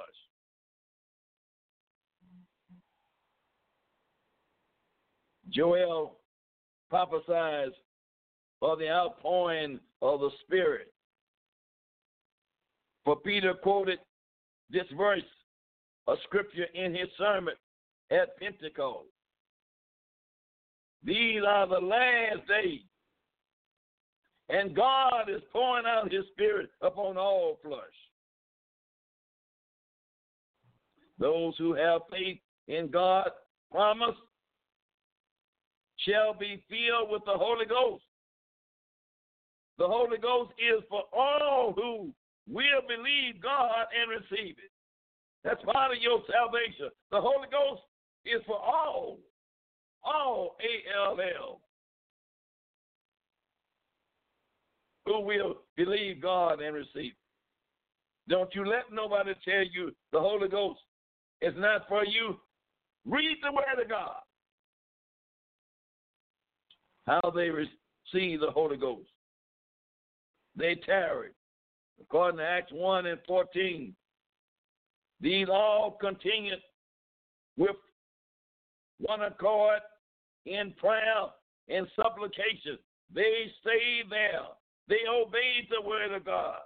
Joel 5.50 6.17
prophesies 6.89 7.74
of 8.62 8.80
the 8.80 8.89
outpouring 8.89 9.80
of 10.02 10.22
the 10.22 10.30
Spirit. 10.46 10.94
For 13.04 13.17
Peter 13.17 13.54
quoted 13.54 14.00
this 14.70 14.86
verse 14.98 15.22
a 16.08 16.15
scripture 16.24 16.67
in 16.74 16.96
his 16.96 17.10
sermon 17.17 17.56
at 18.12 18.38
Pentecost. 18.38 19.08
These 21.04 21.41
are 21.46 21.67
the 21.67 21.80
last 21.80 22.48
days, 22.48 22.82
and 24.52 24.76
God 24.76 25.30
is 25.30 25.42
pouring 25.54 25.86
out 25.86 26.12
his 26.12 26.26
spirit 26.34 26.70
upon 26.82 27.18
all 27.18 27.58
flesh. 27.64 27.80
Those 31.20 31.56
who 31.58 31.74
have 31.74 32.02
faith 32.12 32.40
in 32.68 32.90
God's 32.92 33.30
promise 33.72 34.16
shall 35.98 36.34
be 36.34 36.64
filled 36.68 37.12
with 37.12 37.22
the 37.26 37.34
Holy 37.34 37.66
Ghost. 37.66 38.04
The 39.78 39.88
Holy 39.88 40.18
Ghost 40.18 40.52
is 40.60 40.84
for 40.90 41.04
all 41.14 41.74
who 41.76 42.12
will 42.52 42.82
believe 42.88 43.42
God 43.42 43.86
and 43.98 44.10
receive 44.12 44.56
it. 44.58 44.72
That's 45.44 45.64
part 45.64 45.96
of 45.96 46.02
your 46.02 46.22
salvation. 46.30 46.90
The 47.12 47.22
Holy 47.22 47.48
Ghost 47.50 47.82
is 48.26 48.42
for 48.46 48.58
all. 48.58 49.20
All 50.04 50.56
A 50.60 51.10
L 51.10 51.18
L. 51.20 51.62
Who 55.06 55.22
will 55.22 55.58
believe 55.76 56.22
God 56.22 56.62
and 56.62 56.76
receive. 56.76 57.14
Don't 58.30 58.54
you 58.54 58.66
let 58.66 58.84
nobody 58.92 59.34
tell 59.44 59.64
you 59.64 59.92
the 60.12 60.20
Holy 60.20 60.48
Ghost 60.48 60.80
is 61.42 61.54
not 61.58 61.88
for 61.88 62.06
you. 62.06 62.38
Read 63.06 63.38
the 63.42 63.52
Word 63.52 63.84
of 63.84 63.90
God. 63.90 64.22
How 67.08 67.32
they 67.34 67.50
receive 67.50 68.40
the 68.42 68.52
Holy 68.52 68.78
Ghost. 68.78 69.10
They 70.56 70.76
tarry. 70.86 71.30
According 72.00 72.38
to 72.38 72.44
Acts 72.44 72.72
1 72.72 73.06
and 73.06 73.20
14, 73.28 73.96
these 75.20 75.48
all 75.50 75.98
continued 76.00 76.60
with 77.58 77.76
one 79.00 79.22
accord 79.22 79.80
in 80.46 80.74
prayer 80.78 81.26
and 81.70 81.88
supplication. 81.96 82.78
They 83.14 83.52
stayed 83.62 84.10
there. 84.10 84.48
They 84.92 85.08
obeyed 85.08 85.72
the 85.72 85.88
word 85.88 86.12
of 86.12 86.28
God. 86.28 86.60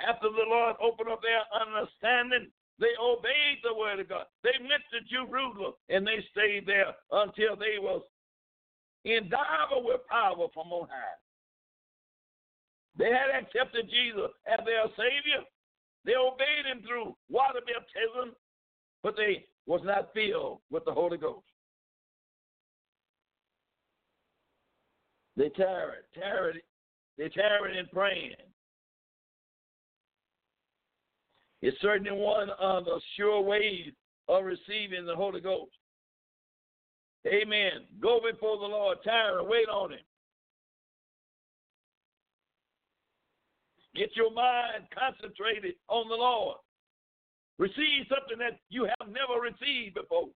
After 0.00 0.32
the 0.32 0.48
Lord 0.48 0.76
opened 0.80 1.12
up 1.12 1.20
their 1.20 1.44
understanding, 1.52 2.48
they 2.80 2.96
obeyed 2.96 3.60
the 3.60 3.76
word 3.76 4.00
of 4.00 4.08
God. 4.08 4.24
They 4.42 4.56
went 4.56 4.80
to 4.88 5.04
Jerusalem 5.04 5.76
and 5.92 6.06
they 6.06 6.24
stayed 6.32 6.64
there 6.64 6.96
until 7.12 7.60
they 7.60 7.76
was 7.76 8.00
endowed 9.04 9.84
with 9.84 10.00
power 10.08 10.48
from 10.54 10.72
on 10.72 10.88
high. 10.88 11.20
They 12.96 13.12
had 13.12 13.36
accepted 13.36 13.92
Jesus 13.92 14.32
as 14.48 14.64
their 14.64 14.88
Savior. 14.96 15.44
They 16.08 16.16
obeyed 16.16 16.64
him 16.64 16.80
through 16.88 17.12
water 17.28 17.60
baptism 17.60 18.32
but 19.02 19.16
they 19.16 19.44
was 19.66 19.80
not 19.84 20.12
filled 20.14 20.60
with 20.70 20.84
the 20.84 20.92
Holy 20.92 21.18
Ghost. 21.18 21.44
They 25.36 25.48
tarried, 25.50 26.04
tarried, 26.14 26.62
they 27.18 27.28
tarried 27.28 27.76
in 27.76 27.86
praying. 27.92 28.34
It's 31.62 31.80
certainly 31.82 32.12
one 32.12 32.48
of 32.58 32.84
the 32.86 33.00
sure 33.16 33.42
ways 33.42 33.92
of 34.28 34.44
receiving 34.44 35.04
the 35.04 35.14
Holy 35.14 35.40
Ghost. 35.40 35.72
Amen. 37.26 37.84
Go 38.00 38.20
before 38.20 38.58
the 38.58 38.64
Lord, 38.64 38.98
tarry, 39.04 39.44
wait 39.44 39.68
on 39.68 39.92
Him. 39.92 39.98
Get 43.94 44.16
your 44.16 44.32
mind 44.32 44.84
concentrated 44.96 45.74
on 45.88 46.08
the 46.08 46.14
Lord. 46.14 46.56
Receive 47.58 48.06
something 48.08 48.38
that 48.38 48.60
you 48.70 48.84
have 48.84 49.08
never 49.08 49.40
received 49.40 49.96
before. 49.96 50.28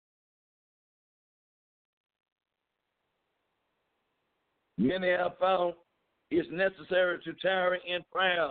Many 4.79 5.11
have 5.11 5.39
found 5.39 5.75
it's 6.33 6.49
necessary 6.51 7.19
to 7.25 7.33
tarry 7.35 7.81
in 7.87 8.03
prayer 8.11 8.49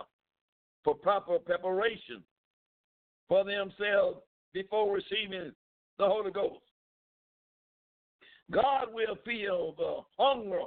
for 0.84 0.94
proper 0.94 1.38
preparation 1.38 2.22
for 3.28 3.44
themselves 3.44 4.18
before 4.52 4.94
receiving 4.94 5.52
the 5.98 6.06
Holy 6.06 6.30
Ghost. 6.30 6.60
God 8.50 8.88
will 8.92 9.16
fill 9.24 9.74
the 9.78 10.00
hunger 10.18 10.60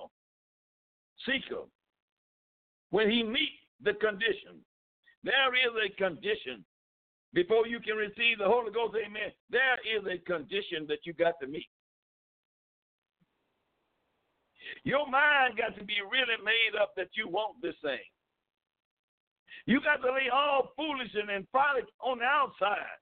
seeker 1.25 1.63
when 2.89 3.10
he 3.10 3.23
meets 3.23 3.51
the 3.84 3.93
condition. 3.93 4.60
There 5.23 5.54
is 5.56 5.71
a 5.86 5.95
condition 5.95 6.65
before 7.34 7.67
you 7.67 7.80
can 7.80 7.95
receive 7.95 8.39
the 8.39 8.45
Holy 8.45 8.71
Ghost. 8.71 8.95
Amen. 8.95 9.32
There 9.49 9.78
is 9.86 10.04
a 10.06 10.17
condition 10.25 10.86
that 10.88 10.99
you 11.04 11.13
got 11.13 11.36
to 11.41 11.47
meet. 11.47 11.69
Your 14.85 15.09
mind 15.09 15.57
got 15.57 15.75
to 15.77 15.83
be 15.83 15.99
really 16.05 16.39
made 16.45 16.79
up 16.79 16.93
that 16.95 17.09
you 17.17 17.27
want 17.27 17.59
this 17.61 17.75
thing. 17.81 18.05
You 19.65 19.81
got 19.81 20.05
to 20.05 20.13
lay 20.13 20.29
all 20.31 20.71
foolishness 20.77 21.25
and 21.27 21.45
folly 21.51 21.81
on 21.99 22.19
the 22.19 22.25
outside. 22.25 23.01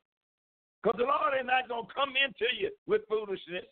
Because 0.81 0.97
the 0.97 1.05
Lord 1.05 1.35
is 1.39 1.45
not 1.45 1.67
going 1.67 1.85
to 1.85 1.93
come 1.93 2.15
into 2.15 2.47
you 2.55 2.71
with 2.87 3.03
foolishness. 3.07 3.67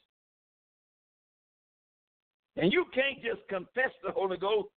And 2.58 2.72
you 2.72 2.86
can't 2.94 3.24
just 3.24 3.48
confess 3.48 3.96
the 4.04 4.12
Holy 4.12 4.38
Ghost 4.38 4.70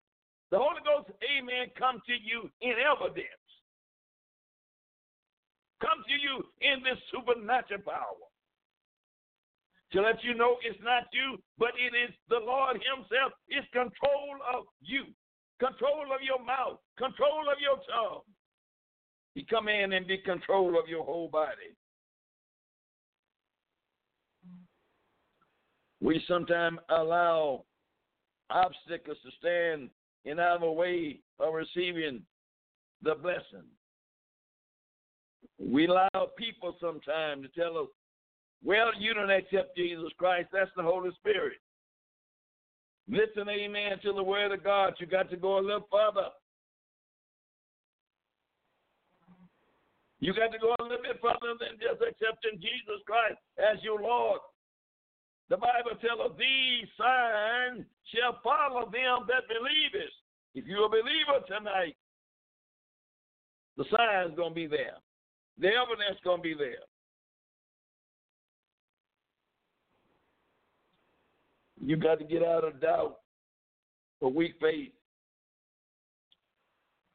the 0.51 0.57
Holy 0.57 0.81
Ghost, 0.85 1.09
amen, 1.25 1.73
come 1.77 2.01
to 2.05 2.13
you 2.13 2.49
in 2.61 2.77
evidence. 2.77 3.43
Come 5.81 5.99
to 6.07 6.15
you 6.15 6.45
in 6.61 6.83
this 6.83 7.01
supernatural 7.11 7.81
power. 7.81 8.23
To 9.95 10.01
let 10.01 10.21
you 10.25 10.33
know 10.33 10.57
it's 10.61 10.77
not 10.83 11.03
you, 11.13 11.37
but 11.57 11.69
it 11.79 11.95
is 11.95 12.13
the 12.27 12.39
Lord 12.45 12.75
Himself. 12.75 13.31
It's 13.47 13.65
control 13.71 14.35
of 14.53 14.65
you, 14.81 15.05
control 15.57 16.03
of 16.13 16.21
your 16.21 16.43
mouth, 16.45 16.79
control 16.97 17.45
of 17.49 17.61
your 17.61 17.77
tongue. 17.77 18.23
He 19.35 19.45
come 19.45 19.69
in 19.69 19.93
and 19.93 20.05
be 20.05 20.17
control 20.17 20.77
of 20.77 20.89
your 20.89 21.05
whole 21.05 21.29
body. 21.29 21.77
We 26.01 26.21
sometimes 26.27 26.79
allow 26.89 27.63
obstacles 28.49 29.17
to 29.23 29.31
stand 29.39 29.89
in 30.25 30.39
our 30.39 30.69
way 30.69 31.21
of 31.39 31.53
receiving 31.53 32.21
the 33.01 33.15
blessing. 33.15 33.63
We 35.57 35.87
allow 35.87 36.09
people 36.37 36.75
sometimes 36.81 37.43
to 37.43 37.61
tell 37.61 37.77
us, 37.77 37.87
well, 38.65 38.89
you 38.99 39.13
don't 39.13 39.29
accept 39.29 39.77
Jesus 39.77 40.09
Christ. 40.17 40.49
That's 40.51 40.71
the 40.75 40.81
Holy 40.81 41.11
Spirit. 41.19 41.57
Listen, 43.07 43.47
amen, 43.47 43.99
to 44.01 44.13
the 44.13 44.23
word 44.23 44.51
of 44.51 44.63
God. 44.63 44.95
You 44.99 45.05
got 45.05 45.29
to 45.29 45.37
go 45.37 45.59
a 45.59 45.61
little 45.61 45.87
further. 45.91 46.29
You 50.19 50.33
got 50.33 50.51
to 50.51 50.57
go 50.57 50.73
a 50.79 50.83
little 50.83 51.05
bit 51.05 51.21
further 51.21 51.53
than 51.61 51.77
just 51.77 52.01
accepting 52.01 52.57
Jesus 52.57 53.05
Christ 53.05 53.37
as 53.61 53.77
your 53.83 54.01
Lord. 54.01 54.41
The 55.49 55.57
Bible 55.57 55.93
tells 56.01 56.31
us 56.31 56.37
these 56.39 56.89
signs 56.97 57.85
shall 58.09 58.41
follow 58.41 58.89
them 58.89 59.29
that 59.29 59.45
believe 59.45 59.93
it. 59.93 60.09
If 60.55 60.65
you're 60.65 60.87
a 60.87 60.89
believer 60.89 61.45
tonight, 61.45 61.95
the 63.77 63.85
sign's 63.93 64.35
going 64.35 64.51
to 64.51 64.55
be 64.55 64.65
there. 64.65 64.97
The 65.59 65.67
evidence 65.67 66.17
going 66.23 66.39
to 66.39 66.43
be 66.43 66.55
there. 66.55 66.81
You 71.79 71.97
got 71.97 72.19
to 72.19 72.25
get 72.25 72.43
out 72.43 72.63
of 72.63 72.81
doubt 72.81 73.17
for 74.19 74.31
weak 74.31 74.55
faith. 74.61 74.91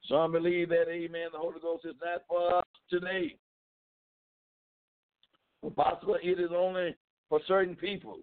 Some 0.07 0.31
believe 0.31 0.69
that, 0.69 0.89
amen, 0.89 1.29
the 1.31 1.39
Holy 1.39 1.59
Ghost 1.61 1.85
is 1.85 1.95
not 2.03 2.23
for 2.27 2.57
us 2.57 2.65
today. 2.89 3.35
Possibly 5.75 6.19
it 6.23 6.39
is 6.39 6.49
only 6.55 6.95
for 7.29 7.39
certain 7.47 7.75
people 7.75 8.17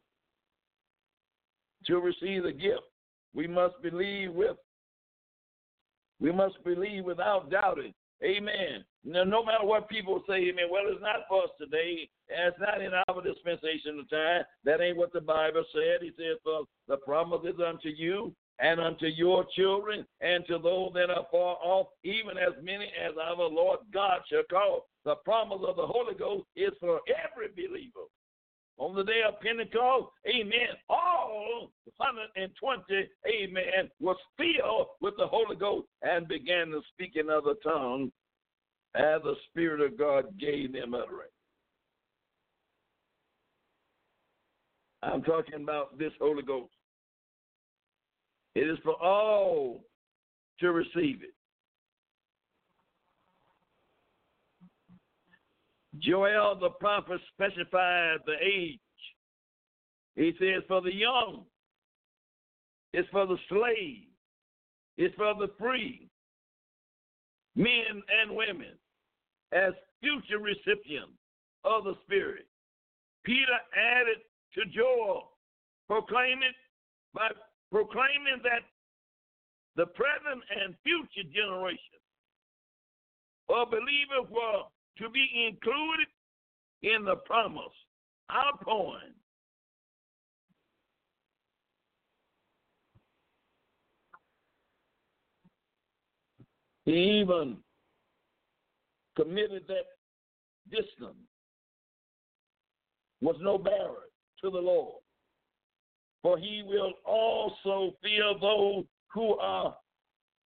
to 1.86 1.98
receive 1.98 2.42
the 2.42 2.52
gift. 2.52 2.82
We 3.34 3.46
must 3.46 3.80
believe 3.82 4.32
with 4.32 4.56
we 6.20 6.32
must 6.32 6.62
believe 6.64 7.04
without 7.04 7.48
doubting. 7.50 7.94
Amen. 8.22 8.84
Now, 9.04 9.24
no 9.24 9.44
matter 9.44 9.64
what 9.64 9.88
people 9.88 10.22
say, 10.28 10.48
amen, 10.48 10.66
well, 10.70 10.82
it's 10.86 11.00
not 11.00 11.26
for 11.28 11.44
us 11.44 11.50
today. 11.58 12.08
It's 12.28 12.58
not 12.58 12.82
in 12.82 12.92
our 12.92 13.22
dispensation 13.22 14.00
of 14.00 14.10
time. 14.10 14.42
That 14.64 14.80
ain't 14.80 14.96
what 14.96 15.12
the 15.12 15.20
Bible 15.20 15.64
said. 15.72 16.02
He 16.02 16.10
said, 16.16 16.36
for 16.42 16.64
the 16.88 16.96
promise 16.96 17.40
is 17.44 17.60
unto 17.64 17.88
you 17.88 18.34
and 18.58 18.80
unto 18.80 19.06
your 19.06 19.46
children 19.54 20.04
and 20.20 20.44
to 20.46 20.58
those 20.58 20.90
that 20.94 21.10
are 21.10 21.26
far 21.30 21.56
off, 21.62 21.86
even 22.02 22.36
as 22.38 22.54
many 22.62 22.86
as 22.86 23.12
our 23.22 23.48
Lord 23.48 23.80
God 23.94 24.20
shall 24.30 24.42
call. 24.50 24.86
The 25.04 25.14
promise 25.24 25.60
of 25.66 25.76
the 25.76 25.86
Holy 25.86 26.14
Ghost 26.14 26.46
is 26.56 26.72
for 26.80 27.00
every 27.08 27.48
believer. 27.54 28.08
On 28.78 28.94
the 28.94 29.02
day 29.02 29.22
of 29.26 29.40
Pentecost, 29.40 30.12
amen, 30.28 30.68
all 30.88 31.72
120, 31.96 33.08
amen, 33.26 33.90
was 33.98 34.16
filled 34.36 34.86
with 35.00 35.14
the 35.16 35.26
Holy 35.26 35.56
Ghost 35.56 35.88
and 36.02 36.28
began 36.28 36.68
to 36.68 36.80
speak 36.92 37.16
in 37.16 37.28
other 37.28 37.54
tongues 37.62 38.12
as 38.94 39.20
the 39.22 39.34
Spirit 39.50 39.80
of 39.80 39.98
God 39.98 40.26
gave 40.38 40.72
them 40.72 40.94
utterance. 40.94 41.32
I'm 45.02 45.22
talking 45.22 45.62
about 45.62 45.98
this 45.98 46.12
Holy 46.20 46.42
Ghost. 46.42 46.72
It 48.54 48.68
is 48.68 48.78
for 48.84 48.94
all 49.02 49.84
to 50.60 50.72
receive 50.72 51.22
it. 51.22 51.34
Joel 56.00 56.58
the 56.60 56.70
prophet 56.70 57.20
specified 57.32 58.18
the 58.26 58.36
age. 58.42 58.78
He 60.16 60.32
says, 60.38 60.62
for 60.66 60.80
the 60.80 60.94
young, 60.94 61.44
it's 62.92 63.08
for 63.10 63.26
the 63.26 63.36
slave, 63.48 64.08
it's 64.96 65.14
for 65.14 65.34
the 65.34 65.50
free, 65.58 66.08
men 67.54 68.02
and 68.20 68.36
women, 68.36 68.74
as 69.52 69.72
future 70.00 70.38
recipients 70.38 71.18
of 71.64 71.84
the 71.84 71.94
Spirit. 72.04 72.46
Peter 73.24 73.58
added 73.76 74.18
to 74.54 74.64
Joel, 74.74 75.30
proclaiming 75.88 76.52
by 77.14 77.28
proclaiming 77.70 78.40
that 78.42 78.62
the 79.76 79.86
present 79.86 80.42
and 80.62 80.74
future 80.82 81.28
generations 81.32 82.02
of 83.48 83.70
believers 83.70 84.30
were 84.30 84.62
to 84.98 85.08
be 85.10 85.46
included 85.48 86.08
in 86.82 87.04
the 87.04 87.16
promise 87.16 87.62
outpouring. 88.32 89.14
He 96.84 97.20
even 97.20 97.58
committed 99.16 99.64
that 99.68 99.84
distance 100.70 101.16
was 103.20 103.36
no 103.40 103.58
barrier 103.58 104.08
to 104.42 104.50
the 104.50 104.58
Lord. 104.58 105.02
For 106.22 106.38
he 106.38 106.62
will 106.66 106.92
also 107.04 107.94
fill 108.02 108.38
those 108.40 108.84
who 109.12 109.36
are 109.38 109.76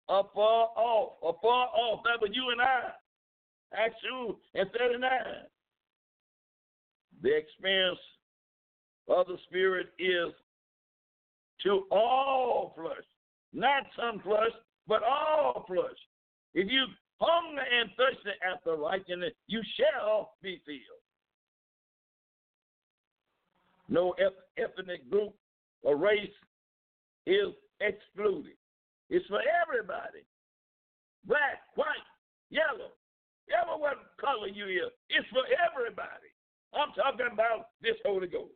afar 0.08 0.70
off, 0.76 1.14
afar 1.22 1.68
off. 1.68 2.02
That 2.06 2.22
was 2.22 2.32
you 2.34 2.50
and 2.52 2.62
I. 2.62 2.92
Acts 3.74 3.96
2 4.04 4.36
and 4.56 4.70
39. 4.78 5.10
The 7.22 7.36
experience 7.36 8.00
of 9.08 9.28
the 9.28 9.38
Spirit 9.48 9.88
is 10.00 10.34
to 11.64 11.84
all 11.92 12.74
flesh, 12.76 13.06
not 13.54 13.84
some 13.96 14.22
flesh, 14.22 14.52
but 14.88 15.04
all 15.04 15.66
flesh. 15.68 15.98
If 16.54 16.72
you 16.72 16.86
hunger 17.20 17.62
and 17.62 17.90
thirst 17.98 18.20
after 18.50 18.76
righteousness, 18.76 19.34
you 19.48 19.62
shall 19.78 20.34
be 20.42 20.62
filled. 20.66 20.80
No 23.90 24.16
ethnic 24.58 25.10
group 25.10 25.34
or 25.84 25.98
race 25.98 26.30
is 27.26 27.54
excluded. 27.82 28.54
It's 29.10 29.26
for 29.28 29.42
everybody. 29.64 30.24
Black, 31.26 31.62
white, 31.76 31.88
yellow, 32.50 32.92
ever 33.54 33.78
what 33.78 33.98
color 34.20 34.48
you 34.48 34.66
is. 34.66 34.92
It's 35.10 35.28
for 35.30 35.44
everybody. 35.70 36.30
I'm 36.74 36.94
talking 36.94 37.28
about 37.34 37.70
this 37.82 37.96
Holy 38.06 38.28
Ghost. 38.28 38.52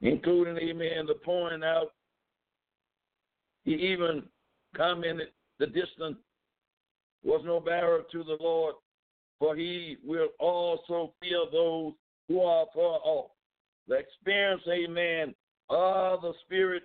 Including, 0.00 0.56
amen, 0.56 1.06
the 1.06 1.14
pouring 1.24 1.62
out. 1.62 1.92
He 3.64 3.74
even 3.74 4.24
commented 4.76 5.28
the 5.60 5.66
distance 5.66 6.16
was 7.22 7.42
no 7.44 7.60
barrier 7.60 8.02
to 8.10 8.24
the 8.24 8.36
Lord, 8.40 8.74
for 9.38 9.54
he 9.54 9.96
will 10.04 10.28
also 10.40 11.12
fill 11.22 11.48
those 11.52 11.92
who 12.26 12.40
are 12.40 12.66
far 12.74 12.98
off. 13.04 13.30
The 13.86 13.94
experience, 13.94 14.62
amen, 14.68 15.34
of 15.72 16.20
the 16.20 16.32
Spirit 16.44 16.82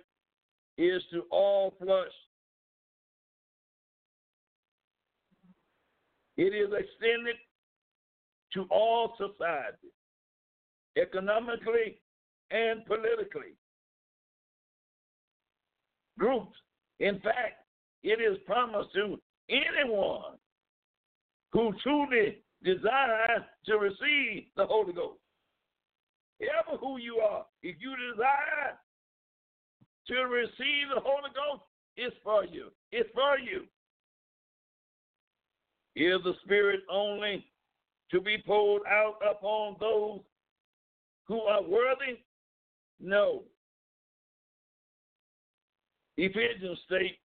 is 0.78 1.02
to 1.12 1.22
all 1.30 1.74
flesh. 1.78 2.06
It 6.36 6.54
is 6.54 6.68
extended 6.72 7.36
to 8.54 8.64
all 8.70 9.14
society, 9.18 9.92
economically 10.96 12.00
and 12.50 12.84
politically. 12.86 13.54
Groups. 16.18 16.56
In 17.00 17.20
fact, 17.20 17.64
it 18.02 18.20
is 18.20 18.38
promised 18.46 18.92
to 18.94 19.20
anyone 19.50 20.36
who 21.52 21.72
truly 21.82 22.38
desires 22.62 23.42
to 23.66 23.78
receive 23.78 24.44
the 24.56 24.66
Holy 24.66 24.92
Ghost. 24.92 25.20
Ever 26.40 26.76
who 26.78 26.98
you 26.98 27.16
are, 27.16 27.44
if 27.62 27.76
you 27.80 27.94
desire 28.12 28.78
to 30.06 30.14
receive 30.26 30.88
the 30.94 31.00
Holy 31.00 31.30
Ghost, 31.34 31.62
it's 31.96 32.16
for 32.22 32.44
you. 32.44 32.68
It's 32.92 33.10
for 33.12 33.38
you. 33.38 33.62
Is 35.96 36.22
the 36.22 36.34
Spirit 36.44 36.80
only 36.88 37.44
to 38.12 38.20
be 38.20 38.38
poured 38.46 38.82
out 38.86 39.16
upon 39.28 39.76
those 39.80 40.20
who 41.26 41.40
are 41.40 41.62
worthy? 41.62 42.20
No. 43.00 43.42
Ephesians 46.16 46.78
state, 46.86 47.18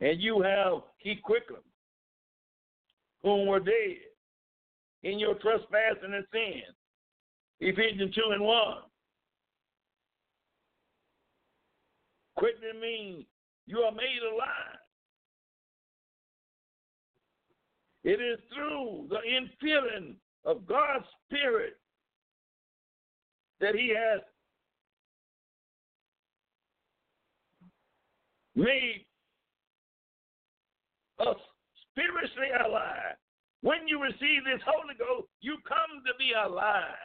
and 0.00 0.20
you 0.20 0.42
have 0.42 0.82
keep 1.02 1.22
quickly, 1.22 1.56
whom 3.22 3.46
were 3.46 3.60
dead 3.60 3.98
in 5.02 5.18
your 5.18 5.34
trespassing 5.34 6.14
and 6.14 6.24
sin. 6.32 6.62
Ephesians 7.60 8.14
2 8.14 8.20
and 8.32 8.42
1. 8.42 8.76
Quickening 12.36 12.80
means 12.80 13.24
you 13.66 13.78
are 13.78 13.92
made 13.92 14.20
alive. 14.32 14.78
It 18.04 18.20
is 18.20 18.38
through 18.52 19.06
the 19.10 19.18
infilling 19.18 20.14
of 20.44 20.66
God's 20.66 21.04
Spirit 21.26 21.76
that 23.60 23.76
He 23.76 23.94
has 23.96 24.20
made 28.56 29.06
us 31.20 31.36
spiritually 31.90 32.48
alive. 32.66 33.16
When 33.62 33.86
you 33.86 34.02
receive 34.02 34.44
this 34.44 34.62
Holy 34.66 34.94
Ghost, 34.98 35.28
you 35.40 35.56
come 35.66 36.02
to 36.04 36.12
be 36.18 36.32
alive. 36.34 36.98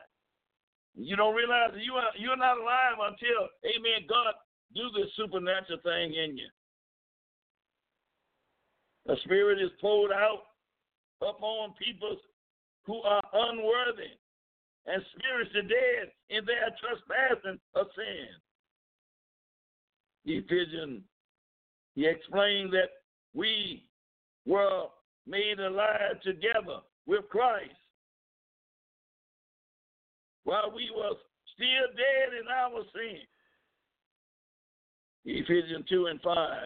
You 0.96 1.16
don't 1.16 1.36
realize 1.36 1.72
that 1.74 1.84
you 1.84 1.94
are 1.94 2.10
you're 2.18 2.36
not 2.36 2.58
alive 2.58 2.98
until, 2.98 3.48
Amen, 3.64 4.10
God 4.10 4.34
do 4.74 4.90
this 4.96 5.14
supernatural 5.16 5.80
thing 5.84 6.14
in 6.14 6.38
you. 6.38 6.50
The 9.06 9.16
Spirit 9.24 9.62
is 9.62 9.72
poured 9.80 10.12
out 10.12 10.42
upon 11.22 11.74
people 11.82 12.18
who 12.86 13.02
are 13.04 13.24
unworthy 13.34 14.18
and 14.88 15.04
spiritually 15.16 15.68
dead 15.70 16.12
in 16.30 16.46
their 16.46 16.74
trespassing 16.82 17.60
of 17.76 17.88
sin. 17.96 18.28
Ephesians, 20.26 21.04
he 21.96 22.08
explained 22.08 22.74
that 22.74 22.90
we 23.34 23.84
were 24.46 24.86
made 25.28 25.60
alive 25.60 26.22
together 26.24 26.80
with 27.06 27.28
Christ 27.30 27.72
while 30.44 30.72
we 30.74 30.90
were 30.96 31.16
still 31.54 31.88
dead 31.96 32.40
in 32.40 32.48
our 32.48 32.82
sin. 32.94 33.20
Ephesians 35.26 35.86
2 35.90 36.06
and 36.06 36.22
5. 36.22 36.60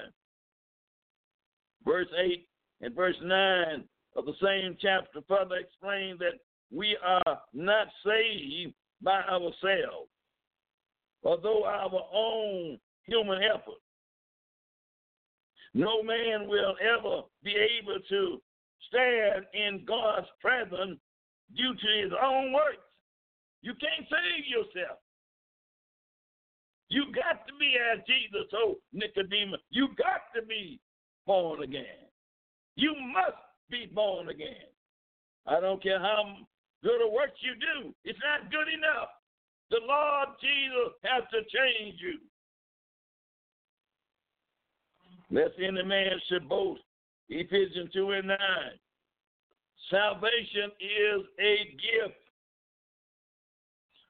Verse 1.83 2.07
8 2.15 2.47
and 2.81 2.95
verse 2.95 3.15
9 3.23 3.83
of 4.15 4.25
the 4.25 4.33
same 4.43 4.77
chapter 4.79 5.21
further 5.27 5.55
explain 5.55 6.17
that 6.19 6.39
we 6.71 6.95
are 7.03 7.39
not 7.53 7.87
saved 8.05 8.73
by 9.01 9.21
ourselves, 9.21 10.09
although 11.23 11.65
our 11.65 12.07
own 12.13 12.77
human 13.05 13.41
effort. 13.41 13.81
No 15.73 16.03
man 16.03 16.47
will 16.47 16.75
ever 16.81 17.21
be 17.43 17.55
able 17.55 17.99
to 18.09 18.41
stand 18.87 19.45
in 19.53 19.85
God's 19.85 20.27
presence 20.39 20.99
due 21.55 21.73
to 21.73 22.03
his 22.03 22.11
own 22.21 22.53
works. 22.53 22.85
You 23.61 23.73
can't 23.73 24.07
save 24.09 24.45
yourself. 24.47 24.97
You 26.89 27.05
got 27.13 27.47
to 27.47 27.53
be 27.59 27.75
as 27.77 27.99
Jesus 28.05 28.49
told 28.51 28.77
Nicodemus. 28.91 29.61
You 29.69 29.89
got 29.97 30.27
to 30.35 30.45
be 30.45 30.79
born 31.25 31.63
again. 31.63 32.09
You 32.75 32.93
must 33.13 33.37
be 33.69 33.89
born 33.93 34.29
again. 34.29 34.67
I 35.47 35.59
don't 35.59 35.81
care 35.81 35.99
how 35.99 36.35
good 36.83 37.01
a 37.01 37.09
work 37.09 37.31
you 37.41 37.53
do. 37.55 37.93
It's 38.03 38.19
not 38.23 38.51
good 38.51 38.67
enough. 38.67 39.09
The 39.69 39.79
Lord 39.87 40.29
Jesus 40.41 40.93
has 41.03 41.23
to 41.31 41.39
change 41.47 41.95
you. 42.01 42.19
Lest 45.31 45.53
any 45.59 45.83
man 45.83 46.19
should 46.27 46.49
boast. 46.49 46.81
Ephesians 47.31 47.89
2 47.93 48.11
and 48.11 48.27
9. 48.27 48.37
Salvation 49.89 50.69
is 50.79 51.25
a 51.39 51.55
gift. 51.79 52.19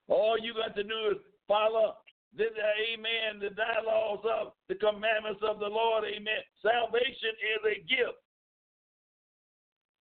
All 0.08 0.38
you 0.42 0.56
got 0.56 0.76
to 0.76 0.84
do 0.84 1.12
is 1.12 1.18
follow 1.48 1.94
the, 2.36 2.46
amen, 2.46 3.40
the 3.40 3.52
dialogues 3.52 4.26
of 4.26 4.54
the 4.70 4.76
commandments 4.76 5.42
of 5.48 5.60
the 5.60 5.68
Lord, 5.68 6.04
amen. 6.06 6.42
Salvation 6.64 7.34
is 7.54 7.62
a 7.64 7.80
gift. 7.88 8.18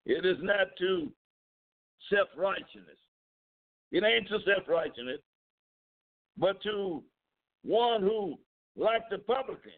It 0.07 0.25
is 0.25 0.39
not 0.41 0.69
to 0.79 1.13
self 2.09 2.29
righteousness. 2.39 2.99
It 3.93 4.03
ain't 4.03 4.29
to 4.29 4.39
self 4.47 4.67
righteousness, 4.67 5.21
but 6.39 6.63
to 6.63 7.03
one 7.65 8.01
who, 8.01 8.39
like 8.77 9.03
the 9.11 9.19
publican, 9.19 9.73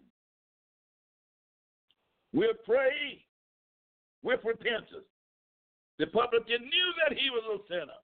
will 2.32 2.54
pray 2.64 3.24
with 4.22 4.40
repentance. 4.44 5.08
The 5.98 6.06
publican 6.06 6.62
knew 6.62 6.88
that 7.06 7.16
he 7.16 7.30
was 7.30 7.44
a 7.60 7.72
sinner. 7.72 8.00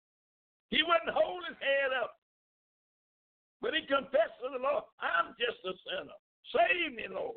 He 0.69 0.83
wouldn't 0.83 1.15
hold 1.15 1.43
his 1.47 1.57
head 1.59 1.91
up, 2.03 2.15
but 3.61 3.73
he 3.73 3.81
confessed 3.87 4.37
to 4.41 4.49
the 4.51 4.61
Lord, 4.61 4.83
I'm 4.99 5.33
just 5.39 5.63
a 5.65 5.73
sinner. 5.87 6.17
Save 6.53 6.95
me, 6.95 7.03
Lord. 7.09 7.35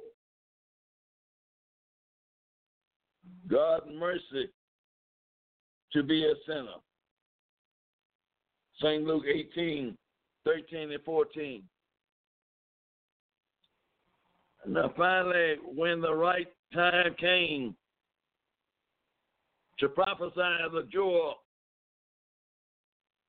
God 3.48 3.82
mercy 3.92 4.50
to 5.92 6.02
be 6.02 6.24
a 6.24 6.34
sinner. 6.46 6.78
St. 8.80 9.04
Luke 9.04 9.24
18, 9.26 9.96
13 10.44 10.92
and 10.92 11.02
14. 11.04 11.62
Now, 14.66 14.92
finally, 14.96 15.56
when 15.74 16.00
the 16.00 16.14
right 16.14 16.48
time 16.72 17.14
came 17.18 17.74
to 19.80 19.88
prophesy 19.88 20.56
the 20.72 20.86
Joel, 20.92 21.36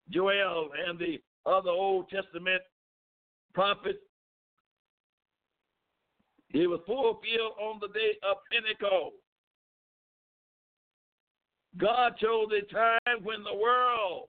Joel 0.10 0.70
and 0.88 1.00
the 1.00 1.20
other 1.46 1.70
Old 1.70 2.10
Testament 2.10 2.62
prophets, 3.54 4.00
it 6.54 6.68
was 6.68 6.82
fulfilled 6.86 7.56
on 7.62 7.80
the 7.80 7.88
day 7.88 8.12
of 8.30 8.38
Pentecost. 8.52 9.16
God 11.78 12.18
chose 12.20 12.48
a 12.52 12.74
time 12.74 13.24
when 13.24 13.44
the 13.44 13.56
world 13.56 14.28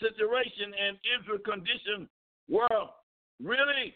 situation 0.00 0.72
and 0.72 0.96
Israel 1.20 1.38
condition 1.44 2.08
were 2.48 2.88
really 3.42 3.94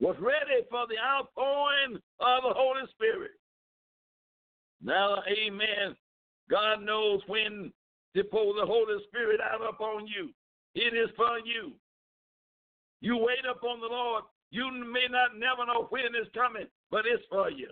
was 0.00 0.16
ready 0.20 0.62
for 0.70 0.86
the 0.86 0.98
outpouring 0.98 1.96
of 2.20 2.42
the 2.42 2.54
Holy 2.54 2.82
Spirit. 2.94 3.32
Now, 4.82 5.22
amen. 5.28 5.96
God 6.50 6.82
knows 6.82 7.20
when 7.26 7.72
to 8.14 8.24
pour 8.24 8.54
the 8.54 8.66
Holy 8.66 9.02
Spirit 9.08 9.40
out 9.40 9.66
upon 9.68 10.06
you. 10.06 10.30
It 10.74 10.94
is 10.94 11.10
for 11.16 11.38
you. 11.38 11.72
You 13.00 13.16
wait 13.16 13.44
upon 13.50 13.80
the 13.80 13.86
Lord. 13.86 14.24
You 14.50 14.70
may 14.70 15.06
not 15.10 15.38
never 15.38 15.66
know 15.66 15.86
when 15.90 16.14
it's 16.14 16.30
coming, 16.34 16.66
but 16.90 17.04
it's 17.06 17.24
for 17.30 17.50
you. 17.50 17.68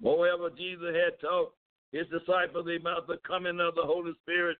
Moreover, 0.00 0.50
Jesus 0.50 0.94
had 0.94 1.20
taught 1.20 1.52
his 1.92 2.06
disciples 2.08 2.66
about 2.74 3.06
the 3.06 3.18
coming 3.26 3.60
of 3.60 3.74
the 3.74 3.82
Holy 3.82 4.12
Spirit 4.22 4.56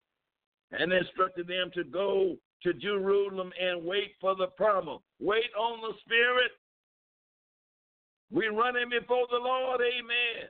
and 0.71 0.93
instructed 0.93 1.49
them 1.49 1.71
to 1.75 1.83
go 1.85 2.37
to 2.63 2.73
Jerusalem 2.75 3.53
and 3.61 3.85
wait 3.85 4.13
for 4.21 4.37
the 4.37 4.47
promise. 4.49 5.01
Wait 5.21 5.51
on 5.59 5.81
the 5.81 5.95
Spirit. 6.05 6.53
We 8.33 8.49
run 8.49 8.77
him 8.77 8.91
before 8.91 9.27
the 9.31 9.39
Lord, 9.39 9.81
amen. 9.81 10.49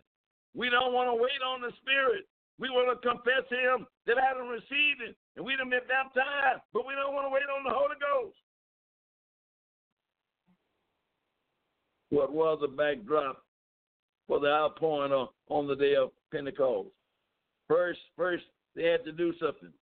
We 0.55 0.71
don't 0.71 0.95
want 0.95 1.11
to 1.11 1.19
wait 1.19 1.43
on 1.45 1.61
the 1.61 1.73
Spirit. 1.83 2.25
We 2.59 2.71
want 2.71 2.95
to 2.95 3.09
confess 3.09 3.49
him 3.51 3.87
that 4.07 4.19
I 4.19 4.39
don't 4.39 4.49
receive 4.49 5.03
it, 5.03 5.17
and 5.37 5.45
we 5.45 5.57
don't 5.57 5.71
been 5.71 5.81
baptized, 5.89 6.63
but 6.73 6.87
we 6.87 6.95
don't 6.95 7.15
want 7.15 7.27
to 7.27 7.35
wait 7.35 7.49
on 7.51 7.65
the 7.65 7.75
Holy 7.75 7.97
Ghost. 7.99 8.37
What 12.11 12.33
was 12.33 12.59
the 12.61 12.69
backdrop 12.69 13.43
for 14.33 14.41
the 14.41 14.49
outpouring 14.49 15.29
on 15.49 15.67
the 15.67 15.77
day 15.77 15.95
of 15.95 16.11
Pentecost. 16.33 16.89
First, 17.69 18.01
first 18.17 18.45
they 18.75 18.85
had 18.85 19.05
to 19.05 19.13
do 19.13 19.35
something. 19.39 19.73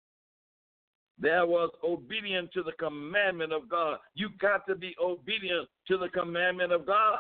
There 1.19 1.47
was 1.47 1.71
obedience 1.85 2.49
to 2.55 2.63
the 2.63 2.73
commandment 2.73 3.53
of 3.53 3.69
God. 3.69 3.99
You 4.15 4.31
got 4.41 4.67
to 4.67 4.75
be 4.75 4.97
obedient 5.01 5.69
to 5.89 5.99
the 5.99 6.09
commandment 6.09 6.73
of 6.73 6.87
God. 6.87 7.19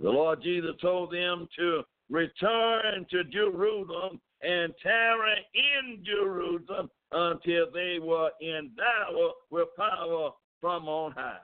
The 0.00 0.10
Lord 0.10 0.42
Jesus 0.42 0.72
told 0.80 1.12
them 1.12 1.48
to 1.58 1.82
return 2.10 3.06
to 3.10 3.24
Jerusalem 3.24 4.20
and 4.42 4.72
tarry 4.82 5.46
in 5.54 6.04
Jerusalem 6.04 6.90
until 7.12 7.66
they 7.72 7.98
were 8.00 8.30
endowed 8.42 9.32
with 9.50 9.68
power 9.76 10.30
from 10.60 10.88
on 10.88 11.12
high. 11.12 11.38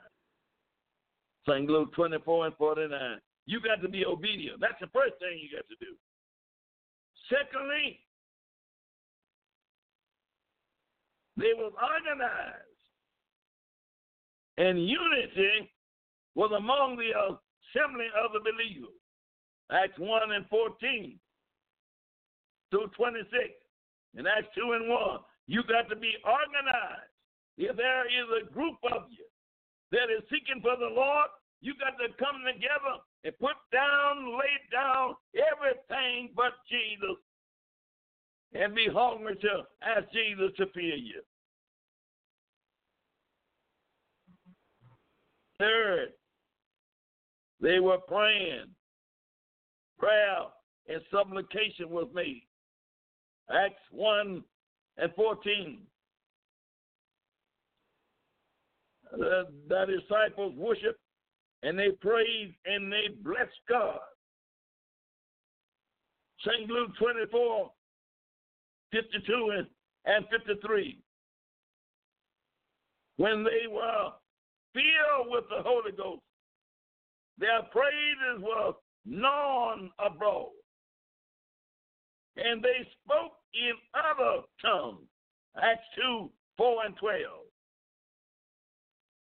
St. 1.48 1.68
Luke 1.68 1.92
24 1.94 2.46
and 2.46 2.56
49. 2.56 3.18
You 3.46 3.60
got 3.60 3.82
to 3.82 3.88
be 3.88 4.04
obedient. 4.04 4.60
That's 4.60 4.78
the 4.80 4.86
first 4.88 5.14
thing 5.18 5.40
you 5.40 5.56
got 5.56 5.66
to 5.68 5.76
do. 5.80 5.96
Secondly, 7.28 7.98
they 11.36 11.52
were 11.56 11.70
organized. 11.70 12.68
And 14.58 14.86
unity 14.86 15.72
was 16.34 16.52
among 16.56 16.96
the 16.96 17.12
assembly 17.72 18.06
of 18.12 18.32
the 18.32 18.40
believers. 18.40 18.94
Acts 19.70 19.98
1 19.98 20.32
and 20.32 20.46
14 20.48 21.18
through 22.70 22.88
26. 22.96 23.28
In 24.18 24.26
Acts 24.26 24.48
2 24.54 24.72
and 24.72 24.88
1, 24.88 25.18
you 25.46 25.62
got 25.64 25.88
to 25.88 25.96
be 25.96 26.12
organized. 26.24 27.08
If 27.56 27.76
there 27.76 28.06
is 28.06 28.28
a 28.42 28.52
group 28.52 28.76
of 28.92 29.08
you 29.10 29.24
that 29.92 30.12
is 30.12 30.24
seeking 30.30 30.60
for 30.60 30.76
the 30.76 30.92
Lord, 30.92 31.28
you 31.60 31.74
got 31.78 31.96
to 32.00 32.12
come 32.18 32.42
together 32.44 33.00
and 33.24 33.38
put 33.38 33.56
down, 33.72 34.36
lay 34.36 34.56
down 34.72 35.14
everything 35.32 36.30
but 36.36 36.52
Jesus 36.68 37.16
and 38.54 38.74
be 38.74 38.88
hungry 38.92 39.36
to 39.36 39.62
ask 39.82 40.10
Jesus 40.12 40.50
to 40.58 40.66
fill 40.74 40.82
you. 40.82 41.22
Third, 45.58 46.12
they 47.62 47.80
were 47.80 47.98
praying. 48.06 48.66
Prayer 49.98 50.40
and 50.88 51.00
supplication 51.10 51.88
was 51.88 52.08
made. 52.12 52.42
Acts 53.50 53.80
1 53.90 54.42
and 54.98 55.14
14. 55.14 55.86
the, 59.12 59.46
the 59.68 59.86
disciples 59.86 60.54
worshiped 60.56 60.98
and 61.62 61.78
they 61.78 61.90
praised 62.00 62.54
and 62.66 62.92
they 62.92 63.08
blessed 63.22 63.50
God. 63.68 63.98
St. 66.44 66.68
Luke 66.68 66.90
24, 66.98 67.70
52 68.90 69.52
and, 69.56 69.66
and 70.06 70.24
53. 70.36 70.98
When 73.16 73.44
they 73.44 73.68
were 73.70 74.10
filled 74.74 75.28
with 75.28 75.44
the 75.50 75.62
Holy 75.62 75.92
Ghost, 75.92 76.22
their 77.42 77.62
praises 77.72 78.40
were 78.40 78.72
known 79.04 79.90
abroad. 79.98 80.54
And 82.36 82.62
they 82.62 82.86
spoke 83.02 83.32
in 83.52 83.72
other 83.92 84.42
tongues. 84.64 85.08
Acts 85.60 85.82
2, 85.96 86.30
4 86.56 86.86
and 86.86 86.96
12. 86.96 87.18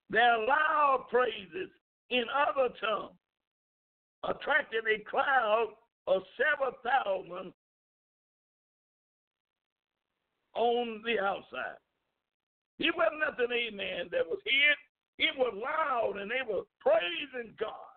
Their 0.10 0.38
loud 0.38 1.06
praises 1.10 1.72
in 2.10 2.26
other 2.36 2.74
tongues 2.82 3.16
attracted 4.28 4.84
a 4.84 5.02
crowd 5.06 5.70
of 6.06 6.22
several 6.36 6.74
thousand 6.84 7.54
on 10.56 11.02
the 11.06 11.24
outside. 11.24 11.80
It 12.80 12.94
wasn't 12.98 13.22
nothing, 13.22 13.56
amen, 13.56 14.10
that 14.12 14.28
was 14.28 14.40
here. 14.44 14.76
It 15.30 15.38
was 15.38 15.54
loud 15.56 16.20
and 16.20 16.30
they 16.30 16.44
were 16.48 16.64
praising 16.82 17.54
God 17.58 17.89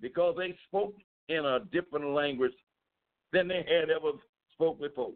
because 0.00 0.36
they 0.36 0.56
spoke 0.66 0.94
in 1.28 1.44
a 1.44 1.60
different 1.72 2.10
language 2.10 2.52
than 3.32 3.48
they 3.48 3.64
had 3.68 3.90
ever 3.90 4.12
spoke 4.52 4.80
before. 4.80 5.12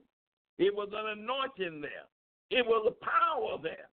It 0.58 0.74
was 0.74 0.88
an 0.92 1.18
anointing 1.18 1.80
there. 1.80 2.06
It 2.50 2.66
was 2.66 2.86
a 2.86 3.04
power 3.04 3.58
there. 3.62 3.88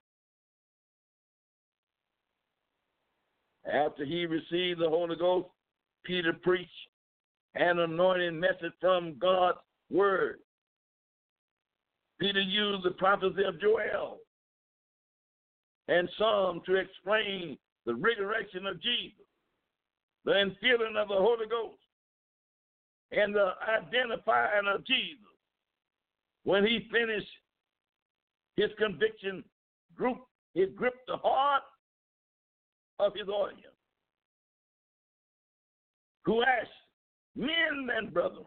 After 3.71 4.05
he 4.05 4.25
received 4.25 4.79
the 4.81 4.89
Holy 4.89 5.15
Ghost, 5.15 5.47
Peter 6.03 6.33
preached 6.33 6.69
an 7.55 7.79
anointing 7.79 8.39
message 8.39 8.73
from 8.81 9.17
God's 9.19 9.59
word. 9.89 10.39
Peter 12.19 12.41
used 12.41 12.83
the 12.83 12.91
prophecy 12.91 13.43
of 13.43 13.59
Joel 13.61 14.19
and 15.87 16.09
Psalm 16.17 16.61
to 16.65 16.75
explain 16.75 17.57
the 17.85 17.95
resurrection 17.95 18.65
of 18.65 18.81
Jesus, 18.81 19.25
the 20.26 20.32
infilling 20.32 20.97
of 20.97 21.07
the 21.07 21.15
Holy 21.15 21.47
Ghost, 21.47 21.78
and 23.11 23.34
the 23.34 23.53
identifying 23.67 24.67
of 24.67 24.86
Jesus. 24.86 25.26
When 26.43 26.65
he 26.65 26.88
finished 26.91 27.28
his 28.55 28.70
conviction 28.78 29.43
group, 29.95 30.20
it 30.55 30.76
gripped 30.76 31.07
the 31.07 31.17
heart 31.17 31.63
of 32.99 33.13
his 33.15 33.28
audience 33.28 33.74
who 36.26 36.43
asked, 36.43 36.70
Men 37.36 37.89
and 37.95 38.13
brethren, 38.13 38.45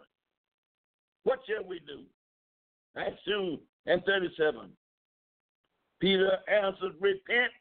what 1.25 1.41
shall 1.49 1.67
we 1.67 1.81
do? 1.81 2.03
Acts 2.97 3.21
2 3.27 3.59
and 3.87 4.05
37. 4.05 4.69
Peter 6.01 6.39
answered, 6.49 6.93
Repent 7.01 7.53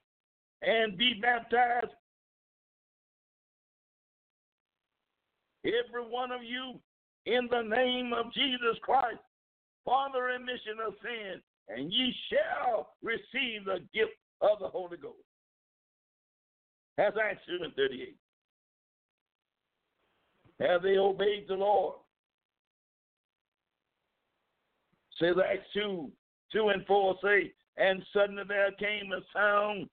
and 0.61 0.97
be 0.97 1.15
baptized, 1.21 1.93
every 5.65 6.03
one 6.07 6.31
of 6.31 6.43
you, 6.43 6.79
in 7.25 7.47
the 7.51 7.61
name 7.61 8.13
of 8.13 8.33
Jesus 8.33 8.77
Christ, 8.81 9.19
for 9.85 10.07
the 10.13 10.21
remission 10.21 10.77
of 10.85 10.93
sin, 11.01 11.41
and 11.69 11.91
ye 11.91 12.13
shall 12.29 12.93
receive 13.01 13.65
the 13.65 13.79
gift 13.93 14.17
of 14.41 14.59
the 14.59 14.67
Holy 14.67 14.97
Ghost. 14.97 15.17
That's 16.97 17.15
Acts 17.17 17.41
2 17.47 17.63
and 17.63 17.73
38. 17.75 18.15
Have 20.59 20.83
they 20.83 20.97
obeyed 20.97 21.45
the 21.47 21.55
Lord? 21.55 21.95
Says 25.19 25.35
Acts 25.43 25.67
2, 25.73 26.11
2 26.53 26.69
and 26.69 26.85
4 26.85 27.15
say, 27.23 27.53
And 27.77 28.03
suddenly 28.13 28.43
there 28.47 28.71
came 28.73 29.11
a 29.11 29.21
sound 29.33 29.87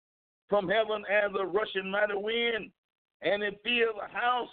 from 0.49 0.67
heaven 0.69 1.03
as 1.09 1.31
a 1.39 1.45
rushing 1.45 1.91
mighty 1.91 2.15
wind, 2.15 2.71
and 3.21 3.43
it 3.43 3.59
filled 3.63 4.01
the 4.01 4.17
house 4.17 4.49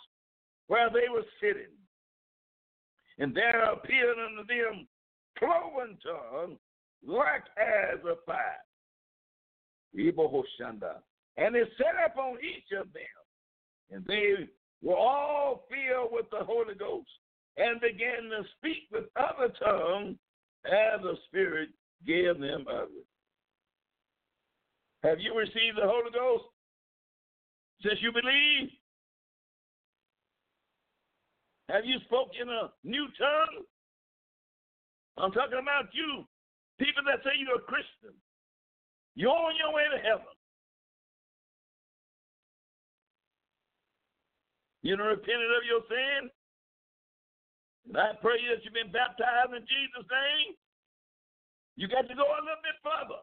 where 0.68 0.90
they 0.90 1.08
were 1.12 1.24
sitting. 1.40 1.72
And 3.18 3.34
there 3.34 3.70
appeared 3.70 4.16
unto 4.18 4.46
them 4.46 4.86
cloven 5.38 5.96
tongues 6.02 6.58
like 7.06 7.44
as 7.58 8.00
a 8.04 8.16
fire 8.26 8.64
and 11.36 11.56
it 11.56 11.68
set 11.76 11.94
up 12.04 12.16
on 12.16 12.38
each 12.42 12.76
of 12.78 12.92
them. 12.92 13.02
And 13.90 14.04
they 14.06 14.48
were 14.82 14.96
all 14.96 15.66
filled 15.68 16.10
with 16.12 16.26
the 16.30 16.44
Holy 16.44 16.74
Ghost 16.74 17.08
and 17.56 17.80
began 17.80 18.30
to 18.30 18.42
speak 18.58 18.88
with 18.90 19.04
other 19.16 19.52
tongues 19.62 20.16
as 20.64 21.00
the 21.02 21.14
Spirit 21.28 21.68
gave 22.06 22.40
them 22.40 22.66
utterance. 22.68 22.90
Have 25.02 25.20
you 25.20 25.36
received 25.36 25.76
the 25.76 25.86
Holy 25.86 26.10
Ghost 26.12 26.44
since 27.82 27.98
you 28.00 28.10
believe? 28.10 28.70
Have 31.74 31.82
you 31.82 31.98
spoken 32.06 32.46
a 32.46 32.70
new 32.86 33.02
tongue? 33.18 33.66
I'm 35.18 35.34
talking 35.34 35.58
about 35.58 35.90
you, 35.90 36.22
people 36.78 37.02
that 37.02 37.18
say 37.26 37.34
you're 37.34 37.58
a 37.58 37.66
Christian. 37.66 38.14
You're 39.18 39.34
on 39.34 39.58
your 39.58 39.74
way 39.74 39.82
to 39.90 39.98
heaven. 39.98 40.30
You 44.86 44.94
done 44.94 45.18
repented 45.18 45.50
of 45.50 45.66
your 45.66 45.82
sin? 45.90 46.30
And 47.90 47.98
I 47.98 48.14
pray 48.22 48.38
that 48.54 48.62
you've 48.62 48.78
been 48.78 48.94
baptized 48.94 49.58
in 49.58 49.66
Jesus' 49.66 50.06
name. 50.06 50.54
You 51.74 51.90
got 51.90 52.06
to 52.06 52.14
go 52.14 52.22
a 52.22 52.38
little 52.38 52.62
bit 52.62 52.78
further. 52.86 53.18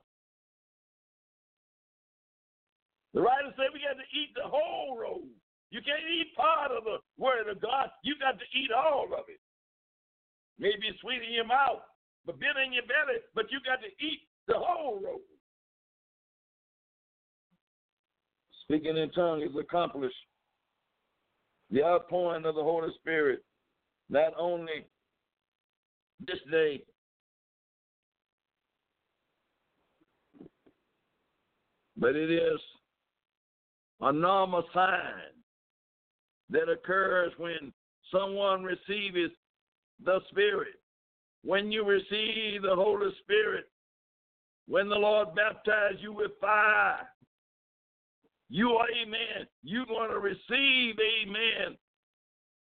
The 3.16 3.24
writer 3.24 3.56
said 3.56 3.72
we 3.72 3.80
got 3.80 3.95
to 3.95 4.08
eat 4.12 4.36
the 4.36 4.43
whole 4.43 4.99
road. 4.99 5.32
You 5.72 5.80
can't 5.82 6.03
eat 6.03 6.36
part 6.36 6.72
of 6.72 6.84
the 6.84 6.97
word 7.17 7.47
of 7.49 7.61
God. 7.61 7.89
You 8.03 8.15
got 8.19 8.38
to 8.38 8.45
eat 8.53 8.72
all 8.76 9.07
of 9.17 9.26
it. 9.30 9.39
Maybe 10.59 10.88
it's 10.88 10.99
sweet 10.99 11.24
in 11.26 11.34
your 11.34 11.47
mouth, 11.47 11.80
but 12.26 12.39
bitter 12.39 12.61
in 12.63 12.74
your 12.74 12.84
belly, 12.84 13.19
but 13.34 13.45
you 13.49 13.59
got 13.65 13.80
to 13.82 13.88
eat 14.05 14.19
the 14.47 14.55
whole 14.57 14.99
road. 15.01 15.22
Speaking 18.63 18.97
in 18.97 19.09
tongues 19.11 19.43
is 19.49 19.55
accomplished 19.59 20.15
the 21.72 21.84
outpouring 21.84 22.45
of 22.45 22.55
the 22.55 22.61
Holy 22.61 22.89
Spirit, 22.99 23.39
not 24.09 24.34
only 24.38 24.86
this 26.19 26.39
day, 26.51 26.84
but 31.97 32.15
it 32.15 32.30
is 32.30 32.59
a 34.01 34.11
normal 34.11 34.63
sign 34.74 35.41
that 36.52 36.70
occurs 36.70 37.32
when 37.38 37.74
someone 38.12 38.64
receives 38.64 39.34
the 40.04 40.20
Spirit. 40.30 40.76
When 41.43 41.72
you 41.72 41.84
receive 41.84 42.62
the 42.62 42.76
Holy 42.76 43.10
Spirit, 43.24 43.66
when 44.68 44.89
the 44.89 44.95
Lord 44.95 45.30
baptizes 45.36 45.99
you 46.02 46.14
with 46.14 46.32
fire, 46.39 47.08
you 48.49 48.72
are, 48.72 48.88
amen, 49.02 49.47
you're 49.64 49.86
going 49.86 50.10
to 50.10 50.20
receive, 50.20 50.95
amen, 51.24 51.78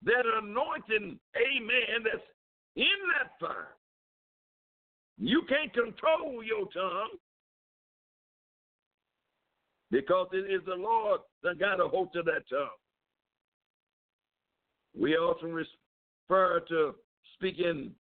that 0.04 0.24
anointing, 0.42 1.18
amen, 1.36 2.04
that's 2.04 2.24
in 2.76 2.86
that 3.18 3.32
fire. 3.40 3.76
You 5.18 5.42
can't 5.50 5.74
control 5.74 6.44
your 6.44 6.68
tongue 6.72 7.18
because 9.90 10.28
it 10.34 10.52
is 10.52 10.62
the 10.66 10.76
Lord 10.76 11.22
that 11.42 11.60
got 11.60 11.80
a 11.80 11.88
hold 11.88 12.16
of 12.16 12.26
that 12.26 12.44
tongue. 12.50 12.68
We 15.00 15.16
often 15.16 15.54
refer 15.54 16.60
to 16.68 16.96
speaking 17.36 17.92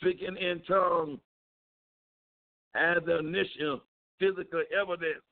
speaking 0.00 0.36
in 0.36 0.62
tongues 0.66 1.20
as 2.74 2.98
the 3.06 3.18
initial 3.18 3.82
physical 4.18 4.62
evidence 4.80 5.22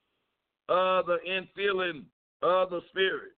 of 0.68 1.06
the 1.06 1.18
infilling 1.28 2.04
of 2.42 2.70
the 2.70 2.80
Spirit. 2.90 3.32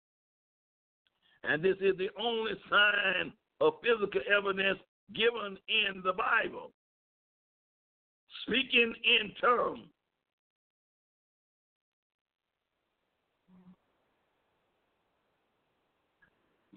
And 1.45 1.63
this 1.63 1.77
is 1.81 1.97
the 1.97 2.11
only 2.21 2.53
sign 2.69 3.33
of 3.61 3.75
physical 3.83 4.21
evidence 4.37 4.79
given 5.15 5.57
in 5.69 6.03
the 6.03 6.13
Bible. 6.13 6.73
Speaking 8.47 8.95
in 9.05 9.33
tongues. 9.41 9.89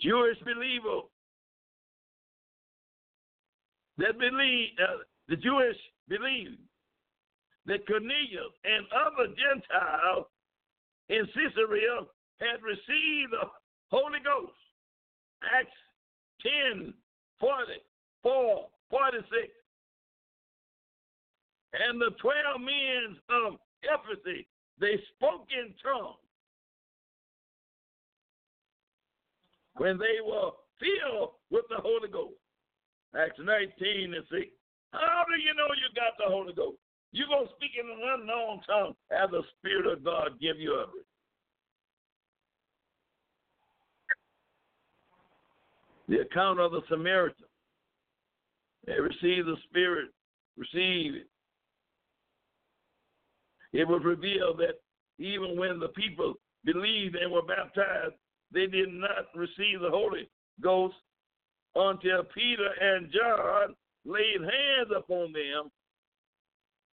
Jewish 0.06 0.38
believer 0.46 1.02
that 3.98 4.20
believe, 4.20 4.70
uh, 4.78 5.02
the 5.28 5.36
Jewish 5.36 5.78
believe 6.08 6.58
that 7.66 7.88
Cornelius 7.88 8.54
and 8.64 8.86
other 8.94 9.34
Gentiles 9.34 10.28
in 11.10 11.26
Caesarea 11.34 12.06
had 12.40 12.62
received 12.62 13.32
the 13.32 13.50
Holy 13.90 14.20
Ghost. 14.24 14.54
Acts 15.58 15.72
10 16.42 16.94
44, 17.40 18.68
46. 18.90 19.26
And 21.74 22.00
the 22.00 22.12
12 22.22 22.62
men 22.62 23.18
of 23.30 23.54
Ephesus, 23.84 24.46
they 24.80 25.02
spoke 25.16 25.48
in 25.52 25.74
tongues 25.84 26.25
when 29.78 29.98
they 29.98 30.24
were 30.24 30.52
filled 30.80 31.32
with 31.52 31.66
the 31.70 31.78
Holy 31.82 32.10
Ghost. 32.10 32.36
Acts 33.16 33.40
19 33.40 34.14
and 34.14 34.26
6. 34.30 34.48
How 34.92 35.24
do 35.28 35.42
you 35.42 35.54
know 35.56 35.68
you 35.76 35.90
got 35.96 36.18
the 36.18 36.32
Holy 36.32 36.54
Ghost? 36.54 36.78
You're 37.12 37.28
going 37.28 37.48
to 37.48 37.54
speak 37.56 37.72
in 37.80 37.86
an 37.86 38.20
unknown 38.20 38.62
tongue 38.68 38.96
as 39.12 39.30
the 39.32 39.42
Spirit 39.58 39.88
of 39.92 40.04
God 40.04 40.40
give 40.42 40.60
you 40.60 40.74
utterance. 40.74 41.08
The 46.08 46.20
account 46.22 46.60
of 46.60 46.72
the 46.72 46.82
Samaritan. 46.90 47.46
They 48.86 49.00
received 49.00 49.48
the 49.48 49.56
Spirit, 49.70 50.10
received 50.58 51.16
it. 51.16 51.28
It 53.74 53.88
was 53.88 54.02
revealed 54.04 54.60
that 54.60 54.80
even 55.18 55.58
when 55.58 55.80
the 55.80 55.90
people 55.90 56.36
believed 56.64 57.16
and 57.16 57.32
were 57.32 57.42
baptized, 57.42 58.14
they 58.52 58.68
did 58.68 58.90
not 58.94 59.28
receive 59.36 59.82
the 59.82 59.90
Holy 59.90 60.30
Ghost 60.62 60.96
until 61.76 62.24
Peter 62.34 62.70
and 62.80 63.12
John 63.12 63.76
laid 64.06 64.42
hands 64.42 64.92
upon 64.96 65.34
them 65.34 65.72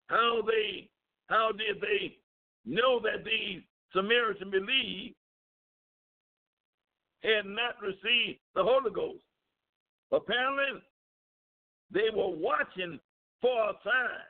how 0.09 0.43
they 0.47 0.89
how 1.29 1.51
did 1.53 1.81
they 1.81 2.17
know 2.67 3.01
that 3.01 3.25
these 3.25 3.63
Samaritan 3.95 4.51
believed 4.51 5.15
had 7.23 7.47
not 7.47 7.81
received 7.81 8.41
the 8.55 8.63
Holy 8.63 8.91
Ghost? 8.91 9.23
Apparently, 10.11 10.83
they 11.91 12.11
were 12.15 12.37
watching 12.37 12.99
for 13.41 13.71
a 13.71 13.73
sign. 13.85 14.29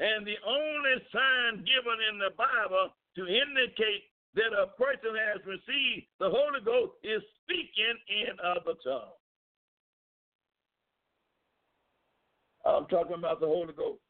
And 0.00 0.26
the 0.26 0.36
only 0.46 0.96
sign 1.12 1.62
given 1.62 1.98
in 2.10 2.18
the 2.18 2.34
Bible 2.36 2.90
to 3.16 3.22
indicate 3.26 4.08
that 4.34 4.52
a 4.54 4.66
person 4.76 5.16
has 5.32 5.44
received 5.44 6.06
the 6.18 6.30
Holy 6.30 6.60
Ghost 6.64 6.92
is 7.02 7.22
speaking 7.42 7.96
in 8.08 8.38
other 8.44 8.78
tongues. 8.84 9.18
I'm 12.64 12.86
talking 12.86 13.16
about 13.16 13.40
the 13.40 13.46
Holy 13.46 13.72
Ghost. 13.72 14.00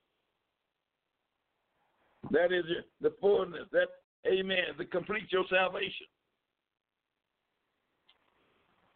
That 2.30 2.52
is 2.52 2.64
the 3.00 3.12
fullness. 3.20 3.66
That, 3.72 3.88
amen, 4.26 4.76
to 4.78 4.84
complete 4.84 5.30
your 5.30 5.44
salvation. 5.48 6.06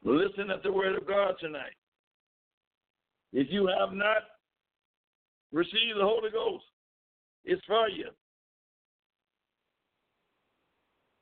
Listen 0.05 0.51
at 0.51 0.63
the 0.63 0.73
word 0.73 0.97
of 0.97 1.07
God 1.07 1.35
tonight. 1.41 1.73
If 3.33 3.49
you 3.51 3.67
have 3.79 3.93
not 3.93 4.19
received 5.53 5.97
the 5.97 6.03
Holy 6.05 6.31
Ghost, 6.31 6.65
it's 7.45 7.65
for 7.67 7.89
you. 7.89 8.09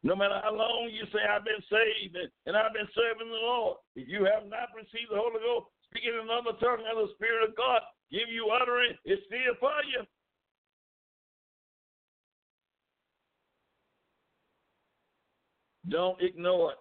No 0.03 0.17
matter 0.17 0.41
how 0.43 0.55
long 0.55 0.91
you 0.91 1.07
say, 1.13 1.23
I've 1.23 1.45
been 1.45 1.63
saved 1.71 2.17
and 2.47 2.57
I've 2.57 2.75
been 2.75 2.89
serving 2.95 3.31
the 3.31 3.43
Lord, 3.47 3.77
if 3.95 4.09
you 4.09 4.25
have 4.25 4.51
not 4.51 4.75
received 4.75 5.11
the 5.11 5.17
Holy 5.17 5.39
Ghost, 5.39 5.71
speaking 5.87 6.11
in 6.11 6.27
another 6.27 6.59
tongue 6.59 6.83
of 6.91 7.07
the 7.07 7.15
Spirit 7.15 7.49
of 7.49 7.57
God, 7.57 7.83
give 8.11 8.29
you 8.29 8.51
utterance, 8.51 8.99
it's 9.05 9.23
still 9.27 9.55
for 9.61 9.71
you. 9.87 10.03
Don't 15.89 16.21
ignore 16.21 16.73
it. 16.73 16.79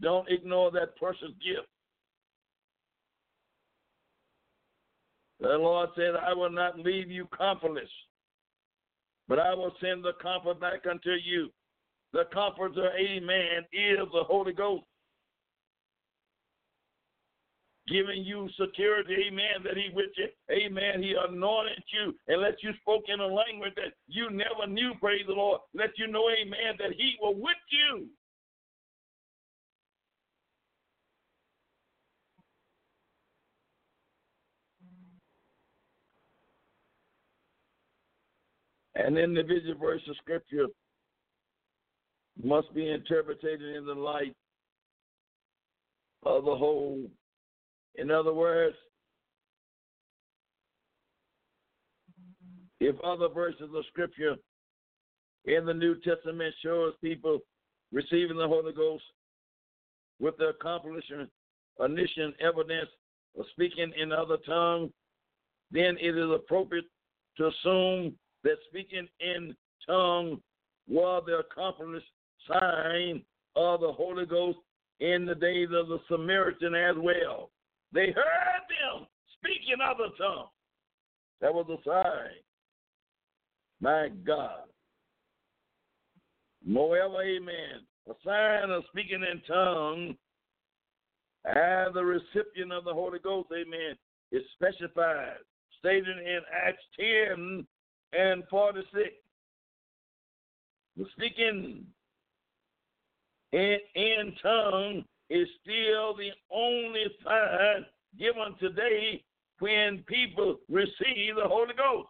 Don't 0.00 0.28
ignore 0.30 0.70
that 0.72 0.96
precious 0.96 1.32
gift. 1.40 1.68
The 5.40 5.48
Lord 5.48 5.90
said, 5.96 6.12
I 6.16 6.34
will 6.34 6.50
not 6.50 6.78
leave 6.78 7.10
you 7.10 7.26
comfortless, 7.36 7.88
but 9.30 9.38
I 9.38 9.54
will 9.54 9.72
send 9.80 10.04
the 10.04 10.14
comfort 10.20 10.60
back 10.60 10.84
unto 10.90 11.12
you. 11.12 11.50
The 12.12 12.24
comforter, 12.34 12.90
amen, 12.98 13.64
is 13.72 13.98
the 14.12 14.24
Holy 14.24 14.52
Ghost 14.52 14.82
giving 17.86 18.24
you 18.24 18.48
security, 18.60 19.28
amen, 19.28 19.62
that 19.64 19.76
he 19.76 19.90
with 19.94 20.10
you, 20.16 20.26
amen. 20.50 21.02
He 21.02 21.14
anointed 21.28 21.82
you 21.92 22.14
and 22.26 22.42
let 22.42 22.60
you 22.62 22.70
spoke 22.80 23.04
in 23.06 23.20
a 23.20 23.26
language 23.26 23.74
that 23.76 23.94
you 24.08 24.30
never 24.30 24.66
knew, 24.68 24.94
praise 25.00 25.24
the 25.26 25.32
Lord. 25.32 25.60
Let 25.74 25.90
you 25.96 26.08
know, 26.08 26.28
amen, 26.28 26.74
that 26.78 26.92
he 26.96 27.14
was 27.20 27.36
with 27.38 27.62
you. 27.70 28.08
An 39.06 39.16
individual 39.16 39.74
verse 39.78 40.02
of 40.08 40.16
scripture 40.16 40.66
must 42.42 42.72
be 42.74 42.90
interpreted 42.90 43.62
in 43.62 43.86
the 43.86 43.94
light 43.94 44.34
of 46.22 46.44
the 46.44 46.54
whole. 46.54 47.08
In 47.96 48.10
other 48.10 48.32
words, 48.34 48.76
if 52.80 52.96
other 53.00 53.28
verses 53.28 53.70
of 53.74 53.84
scripture 53.88 54.36
in 55.44 55.64
the 55.64 55.74
New 55.74 55.96
Testament 56.00 56.54
shows 56.62 56.92
people 57.02 57.38
receiving 57.92 58.36
the 58.36 58.48
Holy 58.48 58.72
Ghost 58.72 59.04
with 60.18 60.36
the 60.38 60.48
accomplishment, 60.48 61.30
initial 61.84 62.32
evidence 62.40 62.90
of 63.38 63.46
speaking 63.52 63.92
in 64.00 64.12
other 64.12 64.36
tongues, 64.46 64.90
then 65.70 65.96
it 66.00 66.16
is 66.16 66.30
appropriate 66.30 66.84
to 67.38 67.48
assume 67.48 68.14
that 68.44 68.56
speaking 68.68 69.08
in 69.20 69.54
tongues 69.86 70.38
was 70.88 71.22
the 71.26 71.38
accomplished 71.38 72.06
sign 72.48 73.22
of 73.56 73.80
the 73.80 73.92
Holy 73.92 74.26
Ghost 74.26 74.58
in 75.00 75.26
the 75.26 75.34
days 75.34 75.68
of 75.72 75.88
the 75.88 75.98
Samaritan 76.08 76.74
as 76.74 76.96
well. 76.96 77.50
They 77.92 78.06
heard 78.06 78.62
them 78.68 79.06
speaking 79.38 79.78
other 79.82 80.10
tongues. 80.18 80.50
That 81.40 81.54
was 81.54 81.66
a 81.68 81.82
sign. 81.88 82.36
My 83.80 84.08
God. 84.26 84.64
Moreover, 86.64 87.22
amen. 87.22 87.86
A 88.08 88.12
sign 88.24 88.70
of 88.70 88.82
speaking 88.90 89.22
in 89.22 89.40
tongues 89.46 90.16
as 91.46 91.94
the 91.94 92.04
recipient 92.04 92.72
of 92.72 92.84
the 92.84 92.92
Holy 92.92 93.18
Ghost, 93.18 93.48
amen, 93.52 93.96
is 94.30 94.42
specified, 94.54 95.38
stated 95.78 96.18
in 96.18 96.40
Acts 96.52 96.82
10 96.98 97.66
and 98.12 98.42
46. 98.50 99.08
The 100.96 101.04
speaking 101.12 101.84
in, 103.52 103.78
in 103.94 104.34
tongue 104.42 105.04
is 105.28 105.48
still 105.62 106.16
the 106.16 106.30
only 106.52 107.04
sign 107.24 107.86
given 108.18 108.54
today 108.58 109.22
when 109.60 110.04
people 110.06 110.56
receive 110.68 111.36
the 111.36 111.48
Holy 111.48 111.74
Ghost. 111.76 112.08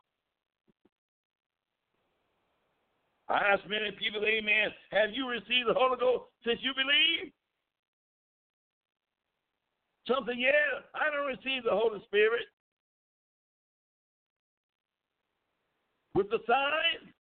I 3.28 3.38
ask 3.52 3.62
many 3.68 3.92
people, 3.92 4.22
amen, 4.24 4.70
have 4.90 5.10
you 5.12 5.28
received 5.28 5.68
the 5.68 5.74
Holy 5.74 5.96
Ghost 6.00 6.24
since 6.44 6.58
you 6.62 6.72
believe? 6.74 7.32
Something, 10.08 10.40
yeah, 10.40 10.82
I 10.94 11.14
don't 11.14 11.26
receive 11.26 11.62
the 11.62 11.70
Holy 11.70 12.02
Spirit. 12.06 12.46
With 16.20 16.28
the 16.28 16.40
sign 16.46 17.14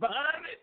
behind 0.00 0.46
it. 0.50 0.62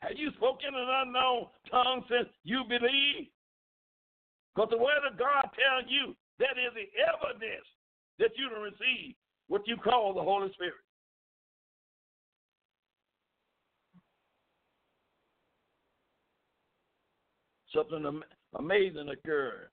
Have 0.00 0.16
you 0.16 0.30
spoken 0.38 0.70
an 0.74 0.88
unknown 1.04 1.48
tongue 1.70 2.04
since 2.08 2.30
you 2.42 2.64
believe? 2.66 3.28
Because 4.54 4.70
the 4.70 4.78
word 4.78 5.04
of 5.12 5.18
God 5.18 5.42
tells 5.52 5.84
you 5.88 6.16
that 6.38 6.56
is 6.56 6.72
the 6.72 6.88
evidence 7.04 7.66
that 8.18 8.30
you 8.36 8.48
don't 8.48 8.62
receive 8.62 9.14
what 9.48 9.68
you 9.68 9.76
call 9.76 10.14
the 10.14 10.22
Holy 10.22 10.50
Spirit. 10.54 10.72
Something 17.74 18.22
amazing 18.58 19.10
occurred 19.10 19.68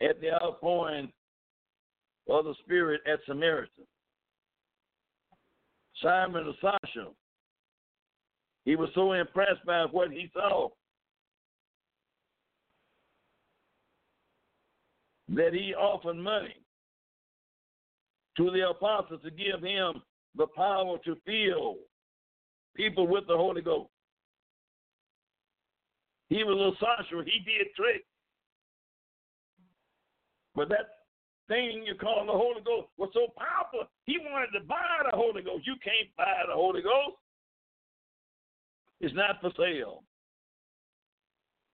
at 0.00 0.18
the 0.22 0.32
outpouring 0.42 1.12
of 2.28 2.44
the 2.44 2.54
Spirit 2.64 3.00
at 3.10 3.20
Samaritan. 3.26 3.84
Simon 6.02 6.46
the 6.46 6.54
Sasha 6.60 7.10
he 8.64 8.76
was 8.76 8.90
so 8.94 9.12
impressed 9.12 9.64
by 9.66 9.86
what 9.90 10.10
he 10.10 10.30
saw 10.32 10.68
that 15.28 15.52
he 15.52 15.74
offered 15.74 16.16
money 16.16 16.56
to 18.36 18.50
the 18.50 18.68
apostles 18.68 19.20
to 19.22 19.30
give 19.30 19.62
him 19.62 20.02
the 20.36 20.46
power 20.54 20.98
to 21.04 21.16
fill 21.24 21.76
people 22.76 23.06
with 23.06 23.26
the 23.26 23.36
Holy 23.36 23.62
Ghost. 23.62 23.90
He 26.28 26.44
was 26.44 26.74
a 26.74 26.78
sorcerer. 26.78 27.24
He 27.24 27.40
did 27.40 27.74
tricks. 27.74 28.04
But 30.54 30.68
that 30.68 30.99
thing 31.50 31.82
you 31.84 31.96
call 31.96 32.24
the 32.24 32.32
Holy 32.32 32.62
Ghost 32.64 32.88
was 32.96 33.10
so 33.12 33.26
powerful, 33.34 33.90
he 34.06 34.18
wanted 34.22 34.56
to 34.56 34.64
buy 34.64 35.02
the 35.10 35.16
Holy 35.16 35.42
Ghost. 35.42 35.66
You 35.66 35.74
can't 35.82 36.08
buy 36.16 36.46
the 36.46 36.54
Holy 36.54 36.80
Ghost. 36.80 37.18
It's 39.00 39.14
not 39.14 39.40
for 39.40 39.50
sale. 39.58 40.04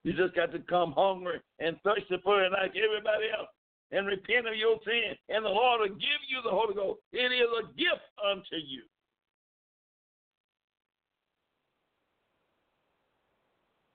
You 0.03 0.14
just 0.14 0.35
got 0.35 0.53
to 0.53 0.61
come 0.61 0.95
hungry 0.97 1.41
and 1.59 1.77
thirsty 1.85 2.16
for 2.24 2.43
it 2.43 2.53
like 2.53 2.72
everybody 2.72 3.27
else 3.37 3.49
and 3.93 4.07
repent 4.07 4.49
of 4.49 4.57
your 4.57 4.79
sin, 4.85 5.14
and 5.29 5.45
the 5.45 5.49
Lord 5.49 5.81
will 5.81 5.97
give 5.97 6.22
you 6.29 6.41
the 6.43 6.51
Holy 6.51 6.74
Ghost. 6.74 7.01
It 7.12 7.31
is 7.31 7.49
a 7.61 7.66
gift 7.77 8.07
unto 8.24 8.57
you. 8.57 8.83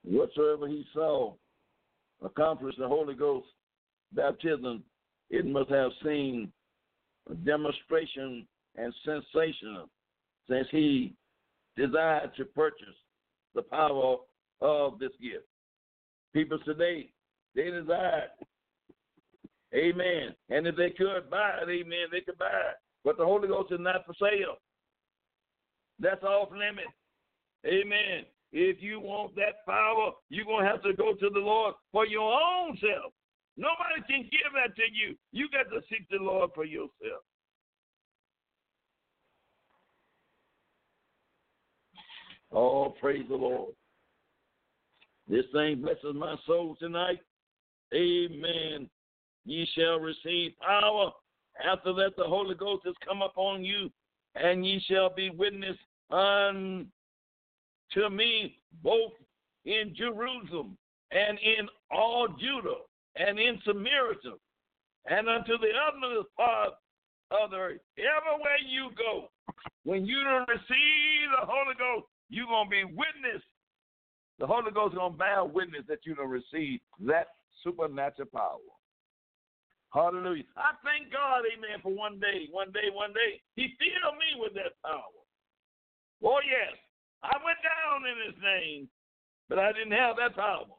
Whatsoever 0.04 0.68
he 0.68 0.86
saw 0.92 1.34
accomplished 2.24 2.78
the 2.78 2.88
Holy 2.88 3.14
Ghost 3.14 3.46
baptism, 4.12 4.82
it 5.32 5.46
must 5.46 5.70
have 5.70 5.90
seen 6.04 6.52
a 7.28 7.34
demonstration 7.34 8.46
and 8.76 8.94
sensation 9.04 9.88
since 10.48 10.68
he 10.70 11.14
desired 11.76 12.30
to 12.36 12.44
purchase 12.44 12.86
the 13.54 13.62
power 13.62 14.16
of 14.60 14.98
this 14.98 15.10
gift. 15.20 15.46
People 16.32 16.58
today, 16.64 17.10
they 17.54 17.70
desire 17.70 18.28
Amen. 19.74 20.34
And 20.50 20.66
if 20.66 20.76
they 20.76 20.90
could 20.90 21.30
buy 21.30 21.60
it, 21.62 21.68
amen, 21.68 22.08
they 22.10 22.20
could 22.20 22.38
buy 22.38 22.46
it. 22.46 22.76
But 23.04 23.16
the 23.16 23.24
Holy 23.24 23.48
Ghost 23.48 23.72
is 23.72 23.80
not 23.80 24.04
for 24.04 24.14
sale. 24.20 24.56
That's 25.98 26.22
off 26.22 26.50
limit. 26.50 26.84
Amen. 27.66 28.24
If 28.52 28.82
you 28.82 29.00
want 29.00 29.34
that 29.36 29.64
power, 29.66 30.10
you're 30.28 30.44
going 30.44 30.64
to 30.64 30.70
have 30.70 30.82
to 30.82 30.92
go 30.92 31.14
to 31.14 31.30
the 31.32 31.40
Lord 31.40 31.74
for 31.90 32.06
your 32.06 32.32
own 32.32 32.76
self. 32.80 33.12
Nobody 33.56 34.00
can 34.08 34.22
give 34.22 34.52
that 34.54 34.74
to 34.76 34.82
you. 34.92 35.16
You 35.32 35.48
got 35.50 35.70
to 35.74 35.82
seek 35.90 36.08
the 36.10 36.18
Lord 36.22 36.50
for 36.54 36.64
yourself. 36.64 37.22
Oh, 42.50 42.94
praise 43.00 43.24
the 43.28 43.36
Lord. 43.36 43.74
This 45.28 45.44
thing 45.52 45.80
blesses 45.82 46.14
my 46.14 46.36
soul 46.46 46.76
tonight. 46.78 47.20
Amen. 47.94 48.88
Ye 49.44 49.68
shall 49.74 49.98
receive 50.00 50.52
power. 50.60 51.10
After 51.64 51.92
that, 51.94 52.16
the 52.16 52.24
Holy 52.24 52.54
Ghost 52.54 52.82
has 52.86 52.94
come 53.06 53.22
upon 53.22 53.64
you, 53.64 53.90
and 54.34 54.64
ye 54.64 54.82
shall 54.86 55.14
be 55.14 55.30
witness 55.30 55.76
unto 56.10 56.86
me 58.10 58.58
both 58.82 59.12
in 59.64 59.94
Jerusalem 59.94 60.76
and 61.10 61.38
in 61.38 61.68
all 61.90 62.28
Judah 62.28 62.80
and 63.16 63.38
in 63.38 63.60
Samaria 63.64 64.38
and 65.06 65.28
unto 65.28 65.58
the 65.58 65.72
utmost 65.88 66.28
part 66.36 66.74
of 67.30 67.50
the 67.50 67.56
earth. 67.56 67.80
Everywhere 67.98 68.60
you 68.68 68.90
go, 68.96 69.28
when 69.84 70.06
you 70.06 70.22
don't 70.24 70.48
receive 70.48 71.26
the 71.38 71.46
Holy 71.46 71.74
Ghost, 71.78 72.06
you're 72.28 72.46
going 72.46 72.66
to 72.66 72.70
be 72.70 72.84
witness. 72.84 73.42
The 74.38 74.46
Holy 74.46 74.70
Ghost 74.70 74.94
is 74.94 74.98
going 74.98 75.12
to 75.12 75.18
bear 75.18 75.44
witness 75.44 75.84
that 75.88 76.04
you 76.04 76.14
don't 76.14 76.30
receive 76.30 76.80
that 77.06 77.28
supernatural 77.62 78.28
power. 78.32 78.62
Hallelujah. 79.92 80.48
I 80.56 80.72
thank 80.80 81.12
God, 81.12 81.44
amen, 81.44 81.84
for 81.84 81.92
one 81.92 82.18
day, 82.18 82.48
one 82.50 82.72
day, 82.72 82.88
one 82.88 83.12
day. 83.12 83.42
He 83.56 83.76
filled 83.76 84.16
me 84.16 84.40
with 84.40 84.54
that 84.54 84.72
power. 84.80 85.20
Oh, 86.24 86.40
yes. 86.40 86.72
I 87.22 87.36
went 87.44 87.60
down 87.60 88.08
in 88.08 88.16
his 88.24 88.38
name, 88.42 88.88
but 89.48 89.58
I 89.58 89.70
didn't 89.72 89.92
have 89.92 90.16
that 90.16 90.34
power. 90.34 90.72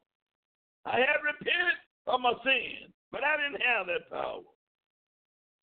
I 0.85 0.97
had 0.97 1.21
repented 1.23 1.77
of 2.07 2.21
my 2.21 2.33
sin, 2.43 2.91
but 3.11 3.21
I 3.23 3.37
didn't 3.37 3.61
have 3.61 3.87
that 3.87 4.09
power. 4.09 4.41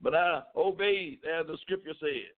But 0.02 0.14
I 0.14 0.42
obeyed 0.56 1.18
as 1.24 1.46
the 1.46 1.58
scripture 1.62 1.92
said. 2.00 2.32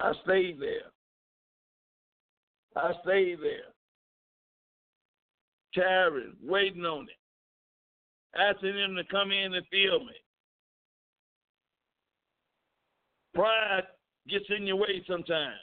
I 0.00 0.12
stayed 0.24 0.60
there. 0.60 0.90
I 2.76 2.92
stayed 3.02 3.38
there. 3.42 3.74
Charity, 5.74 6.30
waiting 6.42 6.84
on 6.84 7.04
it. 7.04 8.38
Asking 8.38 8.78
him 8.78 8.94
to 8.96 9.04
come 9.10 9.32
in 9.32 9.54
and 9.54 9.66
fill 9.70 10.00
me. 10.00 10.14
Pride 13.34 13.82
gets 14.28 14.44
in 14.56 14.66
your 14.66 14.76
way 14.76 15.02
sometimes. 15.08 15.58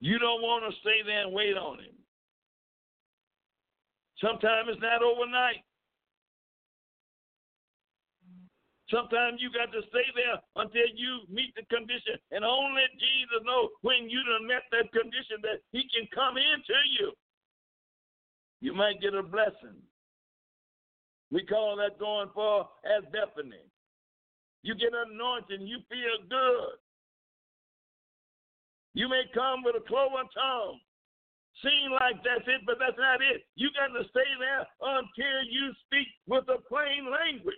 You 0.00 0.18
don't 0.18 0.42
want 0.42 0.64
to 0.64 0.80
stay 0.80 1.02
there 1.06 1.22
and 1.22 1.32
wait 1.32 1.56
on 1.56 1.78
him. 1.78 1.94
Sometimes 4.22 4.70
it's 4.70 4.80
not 4.80 5.02
overnight. 5.02 5.66
Sometimes 8.86 9.40
you 9.40 9.50
got 9.50 9.72
to 9.72 9.82
stay 9.88 10.06
there 10.14 10.38
until 10.54 10.86
you 10.94 11.26
meet 11.26 11.50
the 11.56 11.64
condition. 11.66 12.20
And 12.30 12.44
only 12.44 12.86
Jesus 13.00 13.42
knows 13.42 13.74
when 13.82 14.06
you 14.06 14.22
done 14.22 14.46
met 14.46 14.62
that 14.70 14.92
condition 14.92 15.42
that 15.42 15.64
he 15.72 15.88
can 15.90 16.06
come 16.14 16.36
into 16.36 16.78
you. 17.00 17.10
You 18.60 18.74
might 18.76 19.00
get 19.00 19.14
a 19.14 19.22
blessing. 19.24 19.80
We 21.32 21.42
call 21.42 21.76
that 21.80 21.98
going 21.98 22.28
for 22.34 22.68
as 22.84 23.02
Bethany. 23.10 23.64
You 24.62 24.76
get 24.76 24.92
anointing, 24.92 25.66
you 25.66 25.78
feel 25.88 26.28
good. 26.28 26.76
You 28.94 29.08
may 29.08 29.22
come 29.34 29.64
with 29.64 29.74
a 29.74 29.88
cloven 29.88 30.28
tongue. 30.36 30.78
Seem 31.60 31.92
like 31.92 32.16
that's 32.24 32.48
it, 32.48 32.62
but 32.66 32.76
that's 32.80 32.98
not 32.98 33.20
it. 33.20 33.42
You 33.54 33.68
got 33.76 33.92
to 33.96 34.08
stay 34.08 34.30
there 34.38 34.66
until 34.80 35.44
you 35.50 35.72
speak 35.86 36.08
with 36.26 36.44
a 36.48 36.60
plain 36.68 37.10
language. 37.10 37.54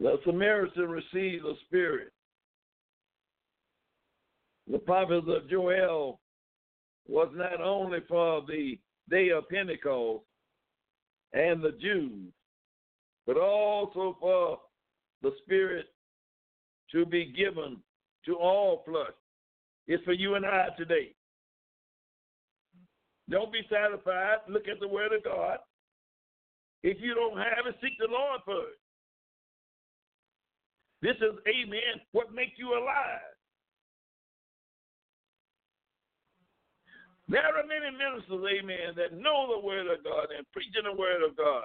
The 0.00 0.18
Samaritan 0.24 0.88
received 0.88 1.44
the 1.44 1.54
Spirit. 1.66 2.12
The 4.70 4.78
prophet 4.78 5.28
of 5.28 5.50
Joel 5.50 6.20
was 7.06 7.28
not 7.34 7.60
only 7.60 7.98
for 8.08 8.42
the 8.46 8.78
day 9.10 9.30
of 9.30 9.48
Pentecost 9.48 10.24
and 11.32 11.62
the 11.62 11.72
Jews, 11.80 12.32
but 13.26 13.36
also 13.36 14.16
for 14.20 14.58
the 15.22 15.32
Spirit 15.44 15.86
to 16.92 17.04
be 17.06 17.32
given 17.36 17.78
to 18.26 18.36
all 18.36 18.82
flesh. 18.84 19.14
It's 19.86 20.04
for 20.04 20.12
you 20.12 20.34
and 20.34 20.46
I 20.46 20.68
today. 20.78 21.14
Don't 23.30 23.52
be 23.52 23.60
satisfied. 23.70 24.38
Look 24.48 24.68
at 24.68 24.80
the 24.80 24.88
Word 24.88 25.12
of 25.12 25.24
God. 25.24 25.58
If 26.82 26.98
you 27.00 27.14
don't 27.14 27.38
have 27.38 27.66
it, 27.66 27.76
seek 27.80 27.98
the 27.98 28.08
Lord 28.10 28.40
for 28.44 28.68
it. 28.68 28.78
This 31.00 31.16
is, 31.16 31.36
amen, 31.48 32.00
what 32.12 32.34
makes 32.34 32.58
you 32.58 32.72
alive. 32.72 33.20
There 37.28 37.40
are 37.40 37.66
many 37.66 37.96
ministers, 37.96 38.44
amen, 38.60 38.94
that 38.96 39.18
know 39.18 39.48
the 39.54 39.66
Word 39.66 39.86
of 39.86 40.04
God 40.04 40.28
and 40.36 40.46
preaching 40.52 40.84
the 40.84 40.98
Word 40.98 41.22
of 41.22 41.36
God, 41.36 41.64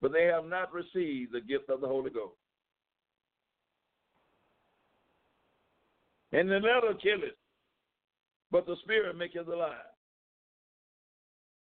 but 0.00 0.12
they 0.12 0.24
have 0.24 0.46
not 0.46 0.72
received 0.72 1.32
the 1.32 1.40
gift 1.40 1.68
of 1.68 1.80
the 1.80 1.86
Holy 1.86 2.10
Ghost. 2.10 2.36
And 6.32 6.50
the 6.50 6.56
letter 6.56 6.94
killeth, 7.02 7.38
but 8.50 8.66
the 8.66 8.76
Spirit 8.82 9.16
maketh 9.16 9.48
alive. 9.48 9.72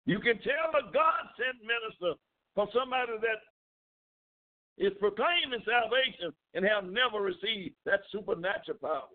You 0.06 0.18
can 0.18 0.38
tell 0.38 0.70
a 0.78 0.92
God 0.92 1.22
sent 1.36 1.62
minister 1.62 2.18
from 2.54 2.68
somebody 2.74 3.12
that 3.20 4.84
is 4.84 4.92
proclaiming 4.98 5.62
salvation 5.64 6.32
and 6.54 6.64
have 6.64 6.84
never 6.84 7.22
received 7.22 7.74
that 7.86 8.00
supernatural 8.10 8.78
power. 8.80 9.08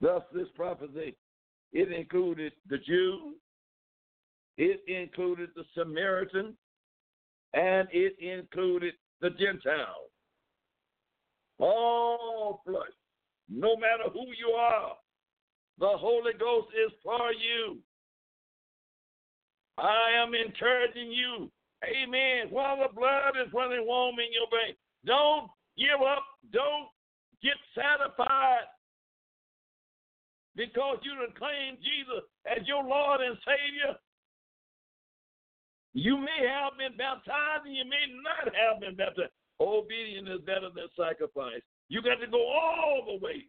Thus, 0.00 0.22
this 0.32 0.48
prophecy, 0.54 1.14
it 1.72 1.92
included 1.92 2.52
the 2.68 2.78
Jew, 2.78 3.34
it 4.56 4.80
included 4.86 5.50
the 5.54 5.64
Samaritan, 5.74 6.56
and 7.52 7.88
it 7.92 8.16
included 8.18 8.94
the 9.20 9.30
Gentile. 9.30 10.10
All 11.58 12.62
flesh, 12.64 12.96
no 13.48 13.76
matter 13.76 14.10
who 14.12 14.26
you 14.38 14.54
are, 14.56 14.92
the 15.78 15.88
Holy 15.88 16.32
Ghost 16.38 16.68
is 16.74 16.92
for 17.02 17.32
you. 17.32 17.78
I 19.78 20.10
am 20.22 20.34
encouraging 20.34 21.10
you. 21.10 21.50
Amen. 21.84 22.48
While 22.50 22.76
the 22.76 22.94
blood 22.94 23.32
is 23.40 23.52
running 23.52 23.86
warm 23.86 24.16
in 24.20 24.32
your 24.32 24.48
veins, 24.52 24.76
don't 25.06 25.48
give 25.76 26.00
up. 26.04 26.24
Don't 26.52 26.88
get 27.42 27.56
satisfied 27.74 28.68
because 30.56 30.98
you 31.02 31.14
done 31.16 31.32
claimed 31.38 31.78
Jesus 31.80 32.24
as 32.44 32.66
your 32.68 32.84
Lord 32.84 33.20
and 33.20 33.36
Savior. 33.44 33.96
You 35.92 36.16
may 36.16 36.46
have 36.46 36.78
been 36.78 36.96
baptized 36.96 37.66
and 37.66 37.74
you 37.74 37.84
may 37.84 38.06
not 38.22 38.54
have 38.54 38.80
been 38.80 38.94
baptized. 38.94 39.32
Obedience 39.60 40.28
is 40.28 40.40
better 40.46 40.68
than 40.74 40.86
sacrifice. 40.96 41.60
You 41.88 42.00
got 42.02 42.20
to 42.20 42.26
go 42.26 42.38
all 42.38 43.02
the 43.06 43.24
way. 43.24 43.44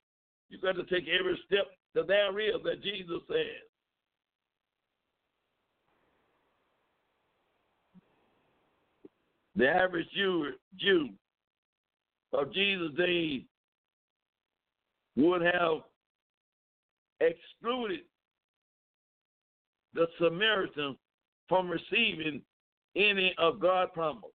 You 0.49 0.59
got 0.59 0.75
to 0.75 0.83
take 0.83 1.07
every 1.07 1.39
step 1.45 1.67
that 1.93 2.07
there 2.07 2.39
is 2.39 2.55
that 2.63 2.81
Jesus 2.83 3.21
says. 3.27 3.63
The 9.55 9.67
average 9.67 10.07
Jew, 10.15 10.53
Jew 10.77 11.09
of 12.33 12.53
Jesus' 12.53 12.95
days 12.97 13.41
would 15.15 15.41
have 15.41 15.81
excluded 17.19 18.01
the 19.93 20.07
Samaritan 20.17 20.95
from 21.51 21.69
receiving 21.69 22.41
any 22.95 23.35
of 23.37 23.59
God's 23.59 23.91
promise. 23.93 24.31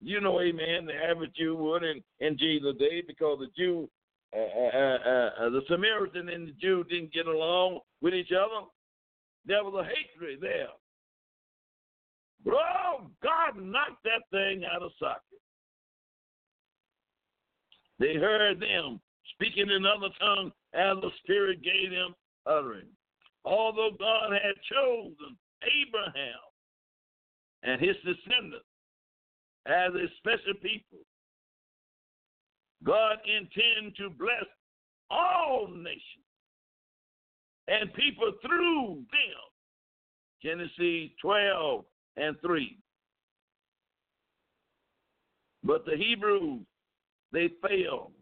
You 0.00 0.22
know, 0.22 0.40
amen, 0.40 0.86
the 0.86 0.94
average 0.94 1.34
Jew 1.36 1.54
would 1.54 1.82
in, 1.82 2.02
in 2.20 2.38
Jesus' 2.38 2.76
day 2.78 3.02
because 3.06 3.40
the 3.40 3.48
Jew, 3.54 3.90
uh, 4.34 4.38
uh, 4.38 4.78
uh, 4.78 5.30
uh, 5.38 5.50
the 5.50 5.60
Samaritan 5.68 6.30
and 6.30 6.48
the 6.48 6.52
Jew 6.52 6.82
didn't 6.84 7.12
get 7.12 7.26
along 7.26 7.80
with 8.00 8.14
each 8.14 8.32
other. 8.32 8.66
There 9.44 9.62
was 9.62 9.74
a 9.74 9.84
hatred 9.84 10.40
there. 10.40 10.68
Bro, 12.42 13.10
God 13.22 13.62
knocked 13.62 14.02
that 14.04 14.22
thing 14.30 14.62
out 14.64 14.82
of 14.82 14.92
socket. 14.98 15.20
They 17.98 18.14
heard 18.14 18.60
them 18.60 18.98
speaking 19.34 19.68
in 19.70 19.84
other 19.84 20.08
tongues 20.18 20.52
as 20.72 20.96
the 21.02 21.10
Spirit 21.22 21.62
gave 21.62 21.90
them 21.90 22.14
utterance. 22.46 22.86
Although 23.44 23.90
God 23.98 24.32
had 24.32 24.54
chosen 24.72 25.36
Abraham 25.66 26.40
and 27.62 27.80
his 27.80 27.96
descendants 27.96 28.66
as 29.66 29.92
a 29.94 30.06
special 30.18 30.54
people, 30.62 30.98
God 32.84 33.18
intended 33.24 33.96
to 33.96 34.10
bless 34.10 34.44
all 35.10 35.68
nations 35.68 36.26
and 37.68 37.92
people 37.94 38.32
through 38.42 39.04
them. 39.10 39.46
Genesis 40.42 41.10
12 41.20 41.84
and 42.16 42.36
3. 42.40 42.78
But 45.64 45.84
the 45.84 45.96
Hebrews, 45.96 46.60
they 47.32 47.50
failed 47.66 48.12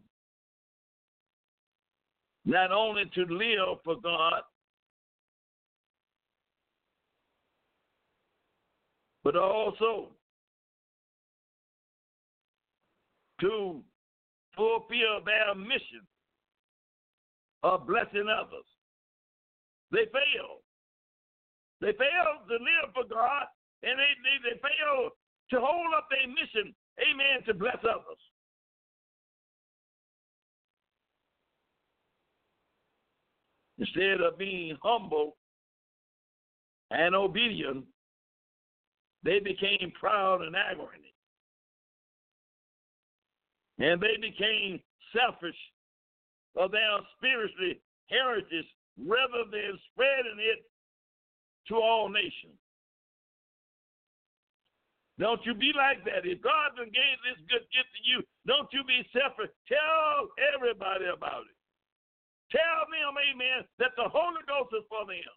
not 2.45 2.71
only 2.71 3.03
to 3.13 3.25
live 3.25 3.79
for 3.83 3.95
God, 4.01 4.41
but 9.25 9.35
also 9.35 10.11
to 13.41 13.81
fulfill 14.55 15.19
their 15.25 15.55
mission 15.55 16.05
of 17.63 17.87
blessing 17.87 18.27
others. 18.31 18.63
They 19.91 20.05
fail. 20.13 20.61
They 21.81 21.91
fail 21.97 22.45
to 22.47 22.53
live 22.53 22.93
for 22.93 23.03
God 23.09 23.47
and 23.81 23.97
they, 23.97 24.13
they, 24.23 24.49
they 24.49 24.61
fail 24.61 25.09
to 25.49 25.59
hold 25.59 25.93
up 25.97 26.07
their 26.09 26.27
mission, 26.27 26.73
amen, 27.01 27.43
to 27.47 27.53
bless 27.55 27.77
others. 27.83 28.21
Instead 33.79 34.21
of 34.21 34.37
being 34.37 34.77
humble 34.81 35.35
and 36.91 37.15
obedient, 37.15 37.85
they 39.25 39.39
became 39.39 39.91
proud 39.99 40.43
and 40.43 40.55
arrogant. 40.55 41.01
And 43.79 43.99
they 43.99 44.15
became 44.21 44.79
selfish 45.11 45.57
of 46.55 46.71
their 46.71 47.01
spiritual 47.17 47.73
heritage 48.07 48.69
rather 49.01 49.49
than 49.51 49.75
spreading 49.91 50.39
it 50.39 50.63
to 51.67 51.75
all 51.75 52.07
nations. 52.07 52.55
Don't 55.17 55.41
you 55.43 55.55
be 55.55 55.71
like 55.75 56.05
that. 56.05 56.27
If 56.27 56.43
God 56.43 56.77
gave 56.77 57.17
this 57.25 57.39
good 57.49 57.65
gift 57.73 57.89
to 57.97 58.01
you, 58.05 58.19
don't 58.45 58.67
you 58.71 58.83
be 58.83 59.01
selfish. 59.11 59.51
Tell 59.67 60.29
everybody 60.53 61.07
about 61.09 61.49
it. 61.49 61.57
Tell 62.51 62.85
them, 62.91 63.15
amen, 63.17 63.65
that 63.79 63.95
the 63.97 64.05
Holy 64.05 64.43
Ghost 64.45 64.75
is 64.75 64.85
for 64.87 65.07
them. 65.07 65.33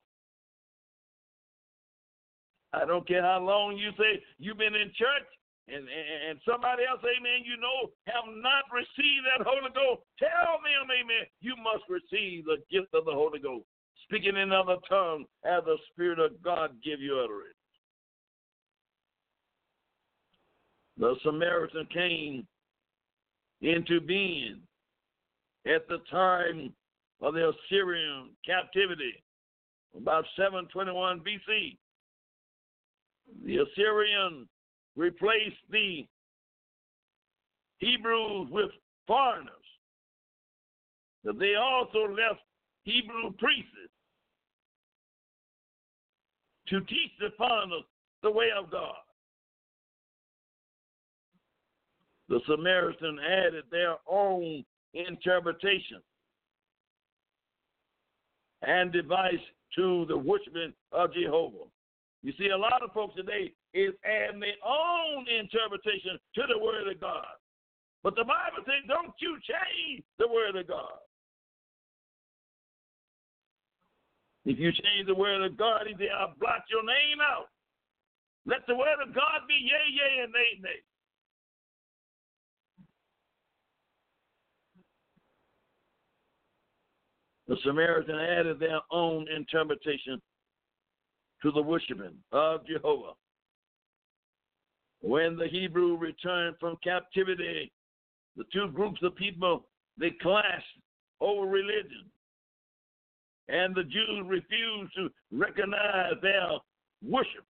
I 2.73 2.85
don't 2.85 3.07
care 3.07 3.23
how 3.23 3.41
long 3.41 3.77
you 3.77 3.91
say 3.99 4.23
you've 4.39 4.59
been 4.59 4.75
in 4.75 4.93
church. 4.97 5.29
and, 5.69 5.85
and 6.29 6.39
somebody 6.49 6.83
else, 6.89 7.01
amen, 7.05 7.45
you 7.45 7.57
know, 7.61 7.93
have 8.07 8.25
not 8.41 8.65
received 8.73 9.25
that 9.29 9.45
Holy 9.45 9.71
Ghost, 9.75 10.03
tell 10.19 10.61
them, 10.65 10.89
amen, 10.89 11.29
you 11.41 11.55
must 11.57 11.85
receive 11.89 12.45
the 12.45 12.57
gift 12.71 12.95
of 12.95 13.05
the 13.05 13.13
Holy 13.13 13.39
Ghost, 13.39 13.67
speaking 14.05 14.37
in 14.37 14.53
other 14.53 14.77
tongues 14.89 15.27
as 15.45 15.65
the 15.65 15.77
Spirit 15.93 16.19
of 16.19 16.43
God 16.43 16.73
give 16.83 17.01
you 17.01 17.21
utterance. 17.21 17.55
The 20.97 21.15
Samaritan 21.23 21.87
came 21.93 22.47
into 23.61 24.01
being 24.01 24.61
at 25.67 25.87
the 25.89 25.99
time 26.11 26.73
of 27.21 27.35
the 27.35 27.53
Assyrian 27.53 28.31
captivity, 28.45 29.23
about 29.97 30.25
721 30.37 31.21
BC. 31.21 31.77
The 33.45 33.59
Assyrian 33.59 34.49
replaced 34.97 35.57
the 35.71 36.07
Hebrews 37.79 38.49
with 38.51 38.71
foreigners. 39.07 39.53
But 41.25 41.39
they 41.39 41.55
also 41.55 42.09
left 42.09 42.41
Hebrew 42.85 43.33
priests 43.39 43.71
to 46.69 46.81
teach 46.81 47.11
the 47.19 47.31
foreigners 47.37 47.85
the 48.23 48.31
way 48.31 48.49
of 48.57 48.71
God. 48.71 48.95
The 52.29 52.41
Samaritan 52.47 53.19
added 53.19 53.65
their 53.71 53.97
own 54.07 54.65
interpretation 54.95 56.03
and 58.63 58.93
device 58.93 59.35
to 59.77 60.05
the 60.09 60.19
worshiping 60.19 60.73
of 60.93 61.15
Jehovah. 61.15 61.65
You 62.23 62.33
see, 62.39 62.49
a 62.49 62.57
lot 62.57 62.83
of 62.83 62.93
folks 62.93 63.15
today 63.15 63.53
is 63.75 63.95
adding 64.05 64.41
their 64.41 64.59
own 64.67 65.27
interpretation 65.29 66.19
to 66.35 66.43
the 66.49 66.59
Word 66.59 66.89
of 66.91 67.01
God. 67.01 67.39
But 68.03 68.17
the 68.17 68.25
Bible 68.25 68.65
says, 68.67 68.87
don't 68.89 69.15
you 69.21 69.39
change 69.47 70.05
the 70.19 70.29
Word 70.29 70.57
of 70.57 70.67
God. 70.67 70.99
If 74.45 74.59
you 74.59 74.73
change 74.73 75.07
the 75.07 75.15
Word 75.15 75.43
of 75.45 75.57
God, 75.57 75.83
He 75.87 75.95
said, 75.95 76.09
I'll 76.19 76.35
blot 76.41 76.63
your 76.71 76.85
name 76.85 77.21
out. 77.23 77.49
Let 78.47 78.67
the 78.67 78.75
Word 78.75 78.97
of 79.07 79.15
God 79.15 79.47
be 79.47 79.55
yea, 79.55 79.85
yea, 79.93 80.25
and 80.25 80.33
nay, 80.33 80.59
nay. 80.63 80.81
The 87.47 87.57
Samaritan 87.65 88.15
added 88.15 88.59
their 88.59 88.81
own 88.91 89.27
interpretation 89.35 90.21
to 91.43 91.51
the 91.53 91.63
worshiping 91.63 92.17
of 92.33 92.67
Jehovah. 92.67 93.13
When 95.01 95.37
the 95.37 95.47
Hebrew 95.47 95.97
returned 95.97 96.57
from 96.59 96.77
captivity, 96.83 97.73
the 98.37 98.45
two 98.53 98.69
groups 98.69 99.01
of 99.03 99.15
people 99.17 99.67
they 99.99 100.11
clashed 100.23 100.65
over 101.21 101.47
religion. 101.47 102.11
And 103.49 103.75
the 103.75 103.85
Jews 103.85 104.25
refused 104.27 104.93
to 104.97 105.09
recognize 105.33 106.15
their 106.21 106.49
worship, 107.03 107.45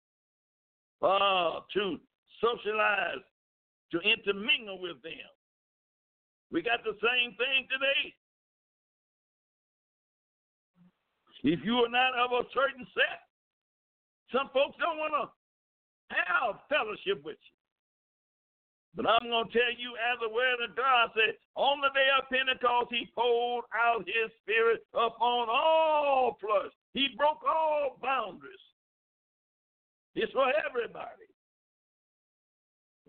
uh, 1.03 1.61
to 1.75 1.99
socialize, 2.41 3.23
to 3.93 4.01
intermingle 4.01 4.81
with 4.81 5.01
them. 5.03 5.31
We 6.51 6.63
got 6.63 6.83
the 6.85 6.95
same 7.01 7.37
thing 7.37 7.67
today. 7.71 8.15
If 11.45 11.61
you 11.65 11.75
are 11.77 11.91
not 11.91 12.15
of 12.19 12.33
a 12.33 12.49
certain 12.55 12.87
set, 12.95 13.21
some 14.35 14.51
folks 14.51 14.75
don't 14.83 14.99
want 14.99 15.15
to 15.15 15.25
have 16.11 16.59
fellowship 16.69 17.23
with 17.25 17.39
you. 17.39 17.57
But 18.97 19.07
I'm 19.07 19.31
going 19.31 19.47
to 19.47 19.53
tell 19.53 19.75
you, 19.79 19.95
as 19.99 20.19
the 20.23 20.31
word 20.31 20.59
of 20.63 20.77
God 20.77 21.11
said, 21.15 21.35
on 21.57 21.81
the 21.81 21.91
day 21.95 22.07
of 22.19 22.31
Pentecost, 22.31 22.91
he 22.91 23.11
poured 23.15 23.65
out 23.75 24.07
his 24.07 24.31
spirit 24.43 24.87
upon 24.93 25.49
all 25.51 26.39
flesh. 26.41 26.71
He 26.95 27.09
broke 27.17 27.43
all 27.43 27.99
boundaries. 28.03 28.59
It's 30.15 30.33
for 30.33 30.47
everybody. 30.69 31.27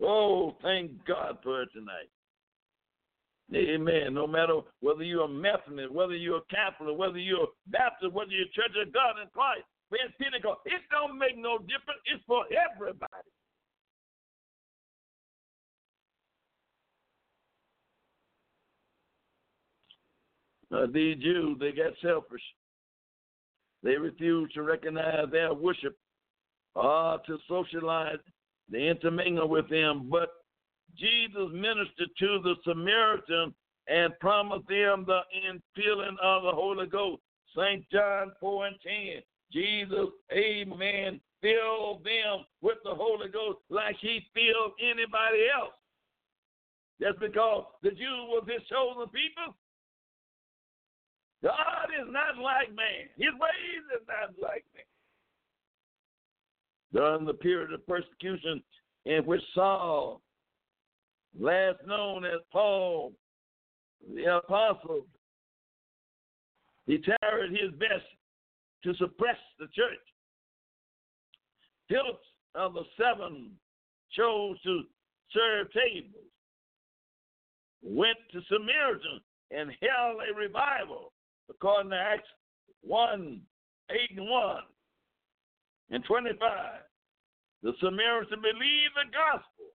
Oh, 0.02 0.56
thank 0.62 0.90
God 1.06 1.38
for 1.42 1.62
it 1.62 1.68
tonight. 1.72 2.10
Amen. 3.54 4.12
No 4.12 4.26
matter 4.26 4.58
whether 4.80 5.04
you're 5.04 5.24
a 5.24 5.28
Methodist, 5.28 5.92
whether 5.92 6.16
you're 6.16 6.38
a 6.38 6.54
Catholic, 6.54 6.98
whether 6.98 7.18
you're 7.18 7.44
a 7.44 7.54
Baptist, 7.68 8.12
whether 8.12 8.32
you're 8.32 8.46
a 8.46 8.50
Church 8.50 8.74
of 8.84 8.92
God 8.92 9.22
in 9.22 9.28
Christ, 9.32 9.62
when 9.88 10.00
Pentecost, 10.20 10.60
it 10.66 10.82
don't 10.90 11.18
make 11.18 11.36
no 11.36 11.58
difference. 11.58 12.00
It's 12.06 12.22
for 12.26 12.44
everybody. 12.74 13.12
Uh, 20.74 20.86
these 20.92 21.16
Jews, 21.22 21.56
they 21.60 21.70
got 21.70 21.92
selfish. 22.02 22.42
They 23.82 23.96
refuse 23.96 24.50
to 24.54 24.62
recognize 24.62 25.30
their 25.30 25.54
worship 25.54 25.96
or 26.76 27.14
uh, 27.14 27.18
to 27.26 27.38
socialize, 27.48 28.18
they 28.70 28.88
intermingle 28.88 29.48
with 29.48 29.68
them, 29.70 30.08
but 30.10 30.28
Jesus 30.96 31.48
ministered 31.52 32.10
to 32.18 32.40
the 32.42 32.54
Samaritan 32.64 33.54
and 33.88 34.18
promised 34.20 34.68
them 34.68 35.06
the 35.06 35.20
infilling 35.48 36.16
of 36.22 36.42
the 36.42 36.52
Holy 36.52 36.86
Ghost. 36.86 37.22
St. 37.56 37.84
John 37.90 38.32
4 38.40 38.66
and 38.66 38.76
10. 38.82 39.22
Jesus, 39.56 40.12
amen, 40.32 41.18
fill 41.40 42.02
them 42.04 42.44
with 42.60 42.76
the 42.84 42.94
Holy 42.94 43.28
Ghost 43.28 43.60
like 43.70 43.96
he 44.02 44.20
filled 44.34 44.72
anybody 44.82 45.48
else. 45.54 45.72
Just 47.00 47.18
because 47.20 47.64
the 47.82 47.90
Jews 47.90 48.28
were 48.28 48.52
his 48.52 48.62
chosen 48.68 49.08
people. 49.08 49.56
God 51.42 51.88
is 51.98 52.06
not 52.10 52.36
like 52.42 52.68
man. 52.74 53.08
His 53.16 53.32
ways 53.40 53.84
is 53.98 54.06
not 54.06 54.34
like 54.42 54.64
man. 54.74 54.84
During 56.92 57.24
the 57.24 57.34
period 57.34 57.72
of 57.72 57.86
persecution 57.86 58.62
in 59.06 59.24
which 59.24 59.42
Saul 59.54 60.20
last 61.38 61.78
known 61.86 62.26
as 62.26 62.40
Paul 62.52 63.12
the 64.14 64.36
apostle. 64.36 65.06
He 66.86 66.98
tarried 66.98 67.52
his 67.52 67.72
best 67.78 68.04
to 68.86 68.94
suppress 68.94 69.36
the 69.58 69.66
church. 69.74 70.06
Philip 71.88 72.20
of 72.54 72.74
the 72.74 72.84
seven 72.96 73.50
chose 74.12 74.56
to 74.62 74.82
serve 75.34 75.66
tables, 75.72 76.30
went 77.82 78.18
to 78.32 78.40
Samaria 78.48 79.18
and 79.50 79.70
held 79.82 80.22
a 80.22 80.34
revival, 80.34 81.12
according 81.50 81.90
to 81.90 81.96
Acts 81.96 82.28
1 82.82 83.40
8 83.90 83.98
and 84.18 84.28
1 84.28 84.56
and 85.90 86.04
25. 86.04 86.48
The 87.62 87.72
Samaritans 87.80 88.42
believed 88.42 88.94
the 88.94 89.10
gospel 89.10 89.74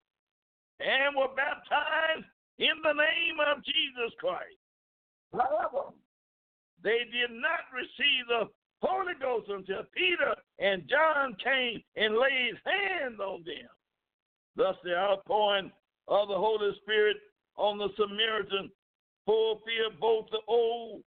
and 0.79 1.15
were 1.15 1.35
baptized 1.35 2.27
in 2.59 2.79
the 2.81 2.93
name 2.93 3.37
of 3.43 3.63
Jesus 3.63 4.15
Christ. 4.19 4.55
However, 5.33 5.91
they 6.83 7.03
did 7.11 7.31
not 7.31 7.67
receive 7.75 8.27
the 8.27 8.47
Holy 8.81 9.13
Ghost 9.21 9.49
until 9.49 9.83
Peter 9.95 10.33
and 10.59 10.89
John 10.89 11.35
came 11.43 11.81
and 11.95 12.15
laid 12.15 12.53
hands 12.65 13.19
on 13.19 13.43
them. 13.45 13.69
Thus, 14.55 14.75
the 14.83 14.95
outpouring 14.95 15.71
of 16.07 16.27
the 16.27 16.35
Holy 16.35 16.71
Spirit 16.81 17.17
on 17.57 17.77
the 17.77 17.89
Samaritan 17.95 18.71
fulfilled 19.25 19.99
both 19.99 20.25
the 20.31 20.41
Old 20.47 21.03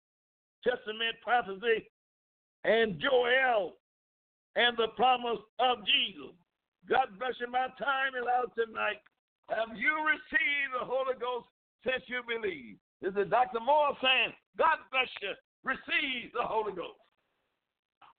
Testament 0.65 1.17
prophecy 1.23 1.89
and 2.65 3.01
Joel 3.01 3.77
and 4.57 4.77
the 4.77 4.89
promise 4.97 5.41
of 5.61 5.79
Jesus. 5.87 6.35
God 6.89 7.07
bless 7.19 7.39
you. 7.41 7.47
My 7.51 7.69
time 7.79 8.19
is 8.19 8.27
out 8.27 8.53
tonight. 8.59 8.99
Have 9.49 9.77
you 9.79 9.95
received 10.05 10.75
the 10.75 10.85
Holy 10.85 11.15
Ghost 11.21 11.47
since 11.87 12.03
you 12.07 12.21
believe? 12.27 12.77
This 13.01 13.15
is 13.15 13.31
Dr. 13.31 13.61
Moore 13.61 13.97
saying, 14.03 14.35
God 14.59 14.79
bless 14.91 15.09
you. 15.23 15.33
Receive 15.65 16.33
the 16.35 16.43
Holy 16.43 16.73
Ghost. 16.73 16.99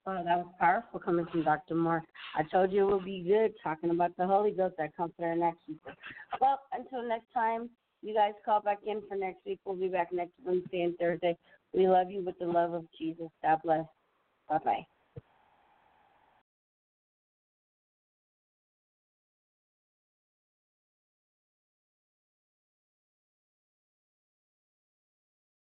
Oh, 0.04 0.22
that 0.24 0.38
was 0.38 0.52
powerful 0.58 0.98
coming 0.98 1.26
from 1.30 1.44
Dr. 1.44 1.76
Moore. 1.76 2.02
I 2.36 2.42
told 2.42 2.72
you 2.72 2.88
it 2.88 2.92
would 2.92 3.04
be 3.04 3.22
good 3.22 3.52
talking 3.62 3.90
about 3.90 4.16
the 4.16 4.26
Holy 4.26 4.50
Ghost 4.50 4.74
that 4.78 4.96
comes 4.96 5.12
to 5.18 5.24
our 5.24 5.36
next 5.36 5.60
week. 5.68 5.78
Well, 6.40 6.58
until 6.72 7.06
next 7.08 7.32
time, 7.32 7.70
you 8.02 8.12
guys 8.12 8.32
call 8.44 8.60
back 8.60 8.78
in 8.84 9.00
for 9.08 9.16
next 9.16 9.46
week. 9.46 9.60
We'll 9.64 9.76
be 9.76 9.88
back 9.88 10.12
next 10.12 10.32
Wednesday 10.44 10.82
and 10.82 10.98
Thursday. 10.98 11.36
We 11.72 11.86
love 11.86 12.10
you 12.10 12.24
with 12.24 12.36
the 12.40 12.46
love 12.46 12.72
of 12.72 12.84
Jesus. 12.98 13.28
God 13.42 13.60
bless. 13.62 13.84
Bye 14.48 14.58
bye. 14.64 14.86